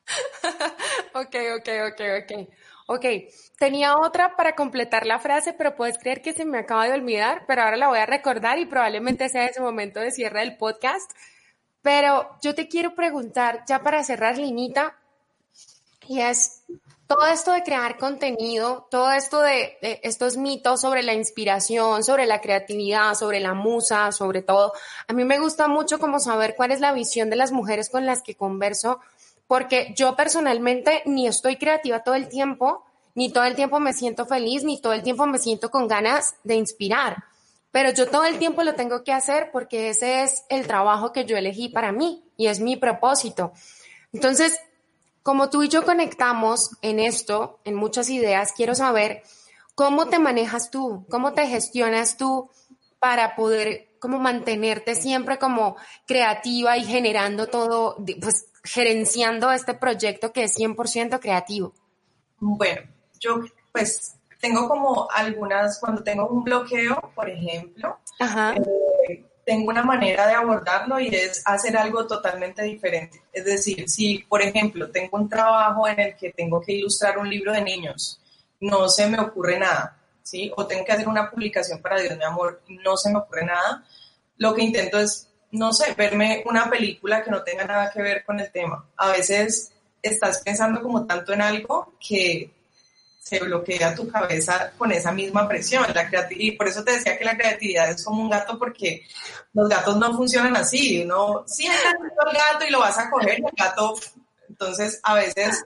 [1.14, 2.48] ok, ok, ok, ok.
[2.86, 3.04] Ok,
[3.58, 7.44] tenía otra para completar la frase, pero puedes creer que se me acaba de olvidar,
[7.46, 11.10] pero ahora la voy a recordar y probablemente sea ese momento de cierre del podcast.
[11.82, 14.96] Pero yo te quiero preguntar, ya para cerrar, Linita,
[16.06, 16.62] y es
[17.06, 22.26] todo esto de crear contenido, todo esto de, de, estos mitos sobre la inspiración, sobre
[22.26, 24.72] la creatividad, sobre la musa, sobre todo.
[25.06, 28.06] A mí me gusta mucho como saber cuál es la visión de las mujeres con
[28.06, 29.00] las que converso
[29.46, 34.26] porque yo personalmente ni estoy creativa todo el tiempo, ni todo el tiempo me siento
[34.26, 37.24] feliz, ni todo el tiempo me siento con ganas de inspirar.
[37.70, 41.24] Pero yo todo el tiempo lo tengo que hacer porque ese es el trabajo que
[41.24, 43.52] yo elegí para mí y es mi propósito.
[44.12, 44.58] Entonces,
[45.22, 49.22] como tú y yo conectamos en esto, en muchas ideas, quiero saber
[49.74, 52.50] cómo te manejas tú, cómo te gestionas tú
[53.00, 60.44] para poder como mantenerte siempre como creativa y generando todo, pues gerenciando este proyecto que
[60.44, 61.74] es 100% creativo?
[62.38, 62.82] Bueno,
[63.24, 63.40] yo
[63.72, 70.34] pues tengo como algunas, cuando tengo un bloqueo, por ejemplo, eh, tengo una manera de
[70.34, 73.22] abordarlo y es hacer algo totalmente diferente.
[73.32, 77.28] Es decir, si por ejemplo tengo un trabajo en el que tengo que ilustrar un
[77.28, 78.20] libro de niños,
[78.60, 80.52] no se me ocurre nada, ¿sí?
[80.56, 83.84] O tengo que hacer una publicación para Dios, mi amor, no se me ocurre nada.
[84.36, 88.24] Lo que intento es no sé, verme una película que no tenga nada que ver
[88.24, 88.84] con el tema.
[88.96, 92.50] A veces estás pensando como tanto en algo que
[93.24, 95.86] se bloquea tu cabeza con esa misma presión.
[95.94, 99.06] La y por eso te decía que la creatividad es como un gato porque
[99.54, 101.02] los gatos no funcionan así.
[101.02, 101.78] Uno sienta
[102.30, 103.94] el gato y lo vas a coger y el gato...
[104.46, 105.64] Entonces, a veces...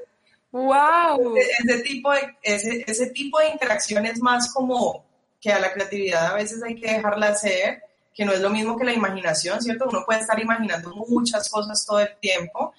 [0.52, 1.36] ¡Wow!
[1.36, 5.04] Ese, tipo de, ese, ese tipo de interacción es más como
[5.40, 7.82] que a la creatividad a veces hay que dejarla hacer
[8.14, 9.86] que no es lo mismo que la imaginación, ¿cierto?
[9.88, 12.72] Uno puede estar imaginando muchas cosas todo el tiempo,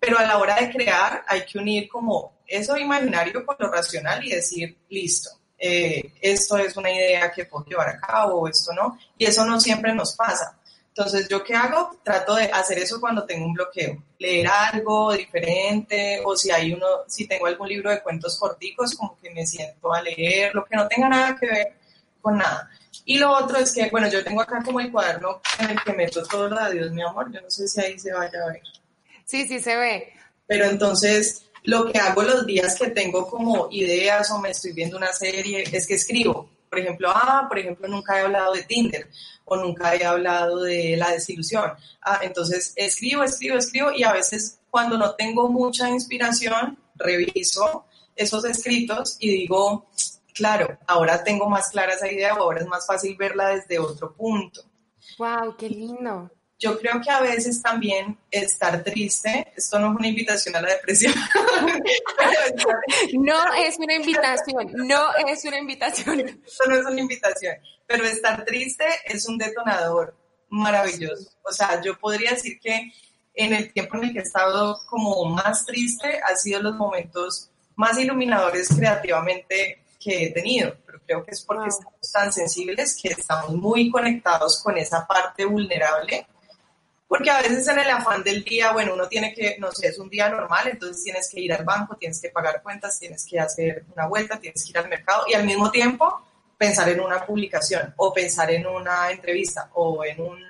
[0.00, 4.24] pero a la hora de crear hay que unir como eso imaginario con lo racional
[4.24, 8.98] y decir, listo, eh, esto es una idea que puedo llevar a cabo esto no,
[9.16, 10.58] y eso no siempre nos pasa.
[10.88, 11.98] Entonces, ¿yo qué hago?
[12.02, 16.86] Trato de hacer eso cuando tengo un bloqueo, leer algo diferente o si hay uno,
[17.08, 20.76] si tengo algún libro de cuentos corticos, como que me siento a leer, lo que
[20.76, 21.72] no tenga nada que ver
[22.20, 22.68] con nada.
[23.06, 25.94] Y lo otro es que, bueno, yo tengo acá como el cuaderno en el que
[25.94, 27.32] meto todo lo de Dios, mi amor.
[27.32, 28.62] Yo no sé si ahí se vaya a ver.
[29.24, 30.12] Sí, sí se ve.
[30.46, 34.96] Pero entonces, lo que hago los días que tengo como ideas o me estoy viendo
[34.96, 36.50] una serie es que escribo.
[36.68, 39.08] Por ejemplo, ah, por ejemplo, nunca he hablado de Tinder
[39.44, 41.70] o nunca he hablado de la desilusión.
[42.00, 47.84] Ah, entonces escribo, escribo, escribo y a veces cuando no tengo mucha inspiración, reviso
[48.16, 49.86] esos escritos y digo,
[50.32, 54.62] claro, ahora tengo más clara esa idea, ahora es más fácil verla desde otro punto.
[55.18, 55.56] ¡Wow!
[55.58, 56.30] ¡Qué lindo!
[56.62, 60.68] Yo creo que a veces también estar triste, esto no es una invitación a la
[60.68, 61.12] depresión.
[63.14, 66.20] no es una invitación, no es una invitación.
[66.20, 70.16] Esto no es una invitación, pero estar triste es un detonador
[70.50, 71.32] maravilloso.
[71.42, 72.92] O sea, yo podría decir que
[73.34, 77.50] en el tiempo en el que he estado como más triste, ha sido los momentos
[77.74, 83.08] más iluminadores creativamente que he tenido, pero creo que es porque estamos tan sensibles que
[83.08, 86.24] estamos muy conectados con esa parte vulnerable,
[87.12, 89.98] porque a veces en el afán del día, bueno, uno tiene que, no sé, es
[89.98, 93.38] un día normal, entonces tienes que ir al banco, tienes que pagar cuentas, tienes que
[93.38, 96.22] hacer una vuelta, tienes que ir al mercado y al mismo tiempo
[96.56, 100.42] pensar en una publicación o pensar en una entrevista o en un,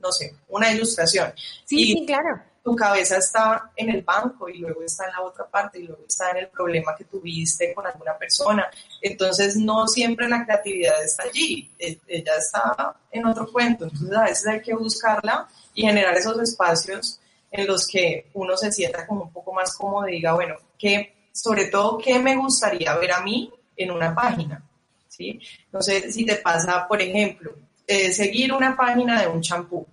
[0.00, 1.32] no sé, una ilustración.
[1.64, 5.46] Sí, sí, claro tu cabeza está en el banco y luego está en la otra
[5.46, 8.70] parte y luego está en el problema que tuviste con alguna persona.
[9.00, 13.84] Entonces no siempre la creatividad está allí, e, ella está en otro cuento.
[13.84, 18.70] Entonces a veces hay que buscarla y generar esos espacios en los que uno se
[18.70, 23.12] sienta como un poco más cómodo diga, bueno, ¿qué, sobre todo, ¿qué me gustaría ver
[23.12, 24.62] a mí en una página?
[25.08, 25.40] ¿Sí?
[25.72, 27.52] No sé si te pasa, por ejemplo,
[27.86, 29.86] eh, seguir una página de un champú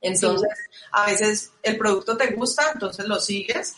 [0.00, 0.50] entonces,
[0.92, 3.76] a veces el producto te gusta, entonces lo sigues,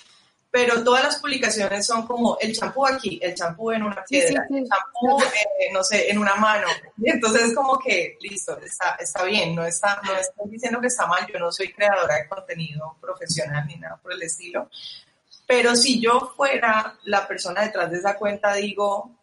[0.51, 4.69] pero todas las publicaciones son como el champú aquí, el champú en una piedra, el
[4.69, 6.67] champú, eh, no sé, en una mano.
[6.99, 10.89] Y entonces es como que, listo, está, está bien, no, está, no estoy diciendo que
[10.89, 14.69] está mal, yo no soy creadora de contenido profesional ni nada por el estilo,
[15.47, 19.20] pero si yo fuera la persona detrás de esa cuenta, digo,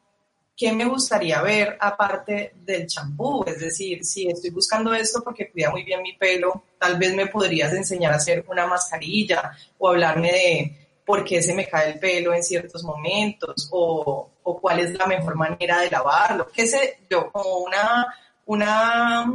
[0.58, 3.46] ¿qué me gustaría ver aparte del champú?
[3.46, 7.28] Es decir, si estoy buscando esto porque cuida muy bien mi pelo, tal vez me
[7.28, 12.00] podrías enseñar a hacer una mascarilla o hablarme de por qué se me cae el
[12.00, 16.48] pelo en ciertos momentos o, o cuál es la mejor manera de lavarlo.
[16.52, 18.08] Qué sé yo, como una,
[18.48, 19.32] una,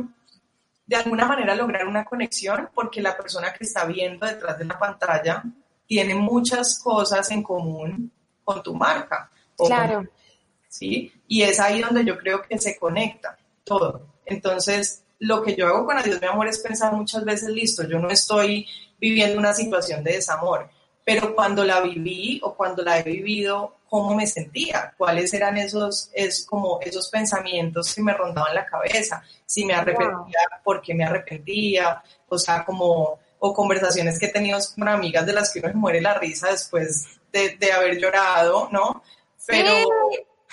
[0.84, 4.76] de alguna manera lograr una conexión porque la persona que está viendo detrás de la
[4.76, 5.44] pantalla
[5.86, 8.10] tiene muchas cosas en común
[8.42, 9.30] con tu marca.
[9.56, 10.04] Claro.
[10.72, 11.12] ¿Sí?
[11.28, 14.06] Y es ahí donde yo creo que se conecta todo.
[14.24, 17.98] Entonces, lo que yo hago con Adiós mi amor es pensar muchas veces, listo, yo
[17.98, 18.66] no estoy
[18.98, 20.70] viviendo una situación de desamor,
[21.04, 24.94] pero cuando la viví o cuando la he vivido, ¿cómo me sentía?
[24.96, 29.22] ¿Cuáles eran esos, es como esos pensamientos que me rondaban la cabeza?
[29.44, 32.02] Si me arrepentía, ¿por qué me arrepentía?
[32.28, 35.74] O sea, como, o conversaciones que he tenido con amigas de las que uno se
[35.74, 39.02] muere la risa después de, de haber llorado, ¿no?
[39.46, 39.74] Pero,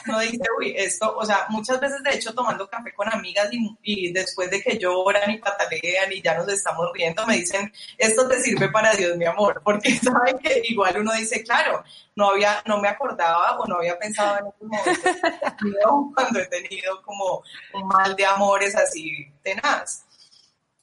[0.05, 3.49] no dice, uy, esto, o sea, muchas veces de hecho tomando café con amigas
[3.83, 8.27] y, después de que lloran y patalean y ya nos estamos riendo, me dicen, esto
[8.27, 11.83] te sirve para Dios, mi amor, porque saben que igual uno dice, claro,
[12.15, 17.01] no había, no me acordaba o no había pensado en estos momentos cuando he tenido
[17.01, 17.43] como
[17.73, 20.05] un mal de amores así tenaz.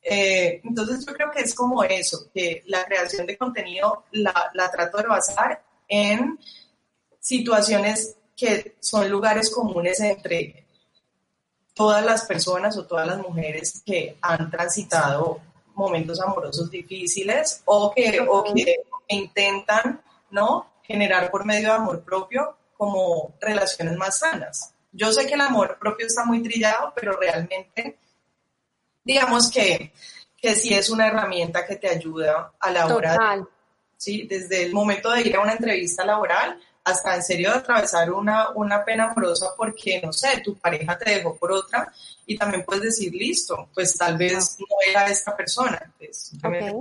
[0.08, 4.70] Eh, entonces yo creo que es como eso, que la creación de contenido la, la
[4.70, 6.38] trato de basar en
[7.18, 10.66] situaciones que son lugares comunes entre
[11.74, 15.41] todas las personas o todas las mujeres que han transitado
[15.74, 18.76] momentos amorosos difíciles o que, o que
[19.09, 20.66] intentan ¿no?
[20.82, 24.72] generar por medio de amor propio como relaciones más sanas.
[24.93, 27.99] Yo sé que el amor propio está muy trillado, pero realmente
[29.05, 29.93] digamos que,
[30.37, 33.47] que sí es una herramienta que te ayuda a la hora,
[33.97, 34.26] ¿sí?
[34.26, 38.84] desde el momento de ir a una entrevista laboral hasta en serio atravesar una, una
[38.84, 41.93] pena amorosa porque, no sé, tu pareja te dejó por otra
[42.24, 46.72] y también puedes decir, listo, pues tal vez no era esta persona, pues okay.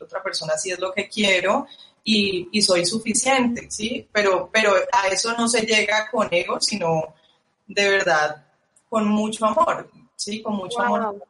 [0.00, 1.66] otra persona si es lo que quiero
[2.04, 4.08] y, y, soy suficiente, ¿sí?
[4.12, 7.12] Pero, pero a eso no se llega con ego, sino
[7.66, 8.46] de verdad
[8.88, 10.40] con mucho amor, ¿sí?
[10.40, 11.20] Con mucho amor.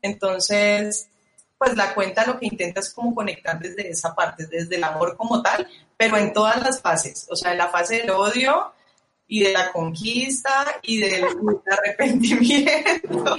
[0.00, 1.08] Entonces,
[1.56, 5.16] pues la cuenta lo que intenta es como conectar desde esa parte, desde el amor
[5.16, 5.68] como tal,
[6.02, 8.72] pero en todas las fases, o sea, en la fase del odio
[9.28, 11.24] y de la conquista y del
[11.70, 13.38] arrepentimiento.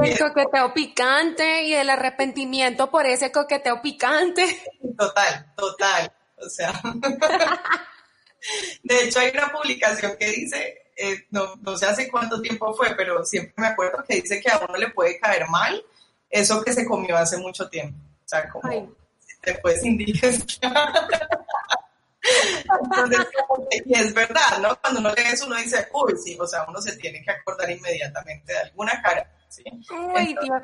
[0.00, 4.62] El coqueteo picante y el arrepentimiento por ese coqueteo picante.
[4.96, 6.80] Total, total, o sea.
[8.84, 12.94] De hecho, hay una publicación que dice, eh, no, no sé hace cuánto tiempo fue,
[12.94, 15.84] pero siempre me acuerdo que dice que a uno le puede caer mal
[16.30, 17.98] eso que se comió hace mucho tiempo.
[18.24, 18.94] O sea, como
[19.42, 20.72] después indigestion.
[22.22, 23.26] Entonces,
[23.86, 24.78] y es verdad, ¿no?
[24.80, 27.70] Cuando uno lee eso, uno dice, uy, sí, o sea, uno se tiene que acordar
[27.70, 29.30] inmediatamente de alguna cara.
[29.48, 29.64] ¿sí?
[29.90, 30.62] Uy, Dios,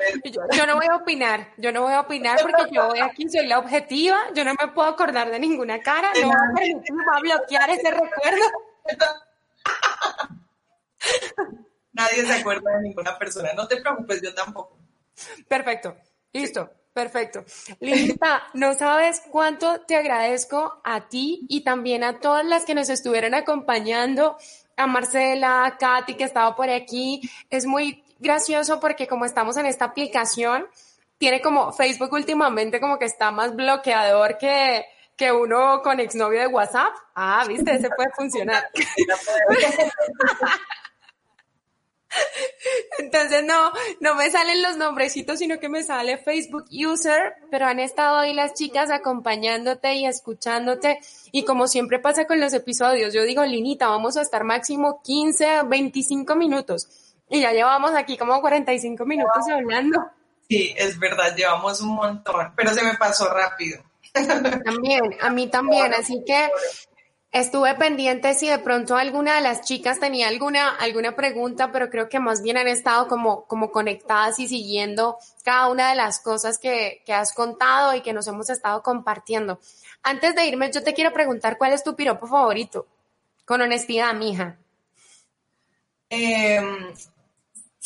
[0.52, 3.58] yo, no voy a opinar, yo no voy a opinar porque yo aquí soy la
[3.58, 6.76] objetiva, yo no me puedo acordar de ninguna cara, no voy
[7.14, 8.44] a bloquear ese recuerdo.
[11.92, 14.78] Nadie se acuerda de ninguna persona, no te preocupes, yo tampoco.
[15.48, 15.96] Perfecto,
[16.32, 17.44] listo, perfecto.
[17.78, 22.88] Lista, no sabes cuánto te agradezco a ti y también a todas las que nos
[22.88, 24.38] estuvieron acompañando,
[24.78, 27.20] a Marcela, a Katy que estaba por aquí.
[27.50, 30.66] Es muy gracioso porque como estamos en esta aplicación,
[31.18, 34.86] tiene como Facebook últimamente como que está más bloqueador que,
[35.16, 36.94] que uno con exnovio de WhatsApp.
[37.14, 38.70] Ah, viste, ese puede funcionar.
[42.98, 47.80] Entonces no, no me salen los nombrecitos, sino que me sale Facebook User, pero han
[47.80, 50.98] estado ahí las chicas acompañándote y escuchándote.
[51.32, 55.62] Y como siempre pasa con los episodios, yo digo, Linita, vamos a estar máximo 15,
[55.66, 56.88] 25 minutos.
[57.28, 60.00] Y ya llevamos aquí como 45 minutos hablando.
[60.48, 63.82] Sí, es verdad, llevamos un montón, pero se me pasó rápido.
[64.64, 66.48] También, a mí también, así que
[67.36, 72.08] Estuve pendiente si de pronto alguna de las chicas tenía alguna, alguna pregunta, pero creo
[72.08, 76.56] que más bien han estado como, como conectadas y siguiendo cada una de las cosas
[76.56, 79.60] que, que has contado y que nos hemos estado compartiendo.
[80.02, 82.86] Antes de irme, yo te quiero preguntar cuál es tu piropo favorito.
[83.44, 84.56] Con honestidad, mija.
[86.08, 86.58] Eh,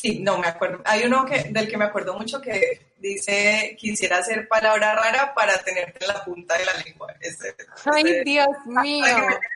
[0.00, 0.80] sí, no me acuerdo.
[0.84, 5.58] Hay uno que, del que me acuerdo mucho que dice, quisiera hacer palabra rara para
[5.62, 7.14] tenerte en la punta de la lengua.
[7.92, 9.06] Ay, Dios mío.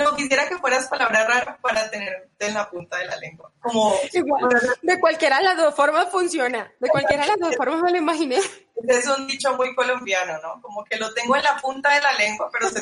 [0.00, 3.50] No, quisiera que fueras palabra rara para tenerte en la punta de la lengua.
[3.58, 3.96] Como,
[4.80, 6.72] de cualquiera de las dos formas funciona.
[6.78, 8.38] De cualquiera de las dos formas me lo imaginé.
[8.86, 10.62] Es un dicho muy colombiano, ¿no?
[10.62, 12.80] Como que lo tengo en la punta de la lengua, pero se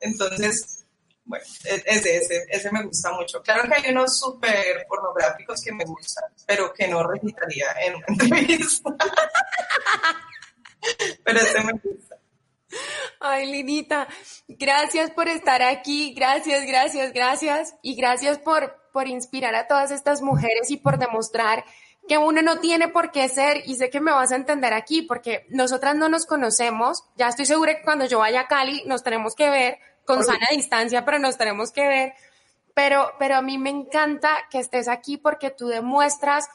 [0.00, 0.75] Entonces,
[1.26, 1.82] bueno, e-,
[2.50, 3.42] ese, me gusta mucho.
[3.42, 8.06] Claro que hay unos súper pornográficos que me gustan, pero que no recitaría en una
[8.08, 8.90] entrevista.
[11.24, 12.16] pero ese me gusta.
[13.20, 14.08] Ay, Linita,
[14.48, 20.20] gracias por estar aquí, gracias, gracias, gracias, y gracias por, por inspirar a todas estas
[20.20, 21.64] mujeres y por demostrar
[22.08, 25.02] que uno no tiene por qué ser, y sé que me vas a entender aquí,
[25.02, 29.02] porque nosotras no nos conocemos, ya estoy segura que cuando yo vaya a Cali nos
[29.02, 32.14] tenemos que ver, con sana distancia, pero nos tenemos que ver.
[32.74, 36.46] Pero, pero a mí me encanta que estés aquí porque tú demuestras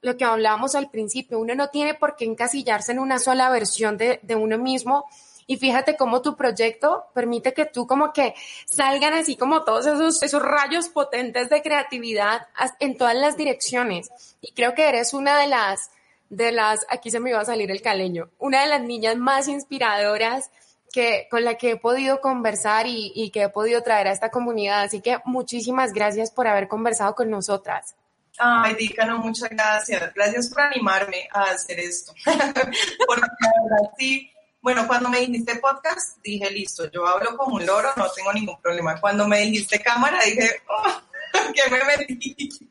[0.00, 1.38] lo que hablábamos al principio.
[1.38, 5.06] Uno no tiene por qué encasillarse en una sola versión de, de uno mismo.
[5.50, 8.34] Y fíjate cómo tu proyecto permite que tú como que
[8.66, 12.48] salgan así como todos esos, esos rayos potentes de creatividad
[12.80, 14.10] en todas las direcciones.
[14.42, 15.90] Y creo que eres una de las,
[16.28, 19.48] de las, aquí se me iba a salir el caleño, una de las niñas más
[19.48, 20.50] inspiradoras
[20.92, 24.30] que, con la que he podido conversar y, y, que he podido traer a esta
[24.30, 24.82] comunidad.
[24.82, 27.94] Así que muchísimas gracias por haber conversado con nosotras.
[28.38, 30.14] Ay, Dícano, muchas gracias.
[30.14, 32.12] Gracias por animarme a hacer esto.
[32.24, 34.30] Porque verdad sí,
[34.60, 38.60] bueno, cuando me dijiste podcast, dije, listo, yo hablo como un loro, no tengo ningún
[38.60, 39.00] problema.
[39.00, 41.00] Cuando me dijiste cámara, dije, oh,
[41.54, 42.70] ¿qué me metí?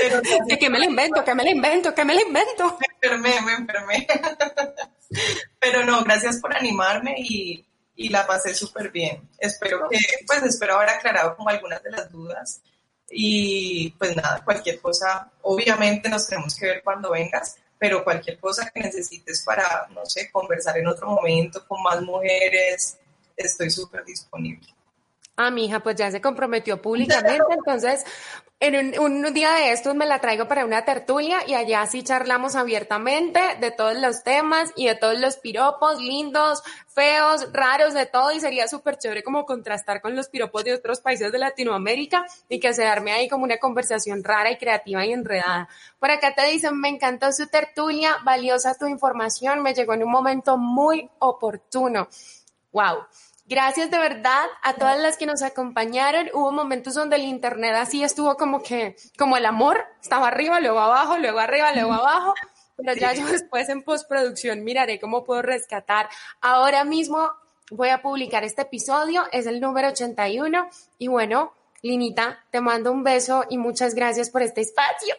[0.00, 0.20] Pero,
[0.58, 2.78] que me lo invento, que me lo invento, que me lo invento.
[2.78, 4.06] Me enfermé, me enfermé.
[5.58, 7.64] Pero no, gracias por animarme y,
[7.96, 9.28] y la pasé súper bien.
[9.38, 12.62] Espero que, pues espero haber aclarado como algunas de las dudas.
[13.10, 18.70] Y pues nada, cualquier cosa, obviamente nos tenemos que ver cuando vengas, pero cualquier cosa
[18.70, 22.96] que necesites para, no sé, conversar en otro momento con más mujeres,
[23.36, 24.66] estoy súper disponible.
[25.36, 28.04] Ah, mi hija, pues ya se comprometió públicamente, entonces
[28.64, 32.54] en un, día de estos me la traigo para una tertulia y allá sí charlamos
[32.54, 38.30] abiertamente de todos los temas y de todos los piropos lindos, feos, raros, de todo
[38.30, 42.60] y sería súper chévere como contrastar con los piropos de otros países de Latinoamérica y
[42.60, 45.68] que se darme ahí como una conversación rara y creativa y enredada.
[45.98, 50.10] Por acá te dicen, me encantó su tertulia, valiosa tu información, me llegó en un
[50.12, 52.06] momento muy oportuno.
[52.70, 53.06] Wow.
[53.44, 56.30] Gracias de verdad a todas las que nos acompañaron.
[56.32, 60.80] Hubo momentos donde el internet así estuvo como que, como el amor, estaba arriba, luego
[60.80, 62.34] abajo, luego arriba, luego abajo.
[62.76, 66.08] Pero ya yo después en postproducción miraré cómo puedo rescatar.
[66.40, 67.32] Ahora mismo
[67.70, 70.68] voy a publicar este episodio, es el número 81.
[70.98, 75.16] Y bueno, Linita, te mando un beso y muchas gracias por este espacio.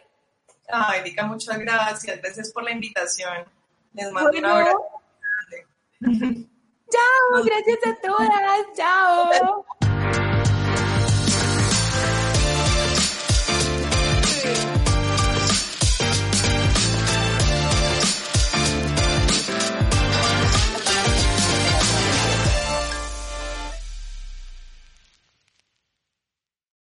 [0.68, 2.20] Ay, Dica, muchas gracias.
[2.22, 3.44] Gracias por la invitación.
[3.92, 4.78] Les mando un abrazo.
[6.94, 8.30] Chao, gracias a todas.
[8.76, 9.64] Chao.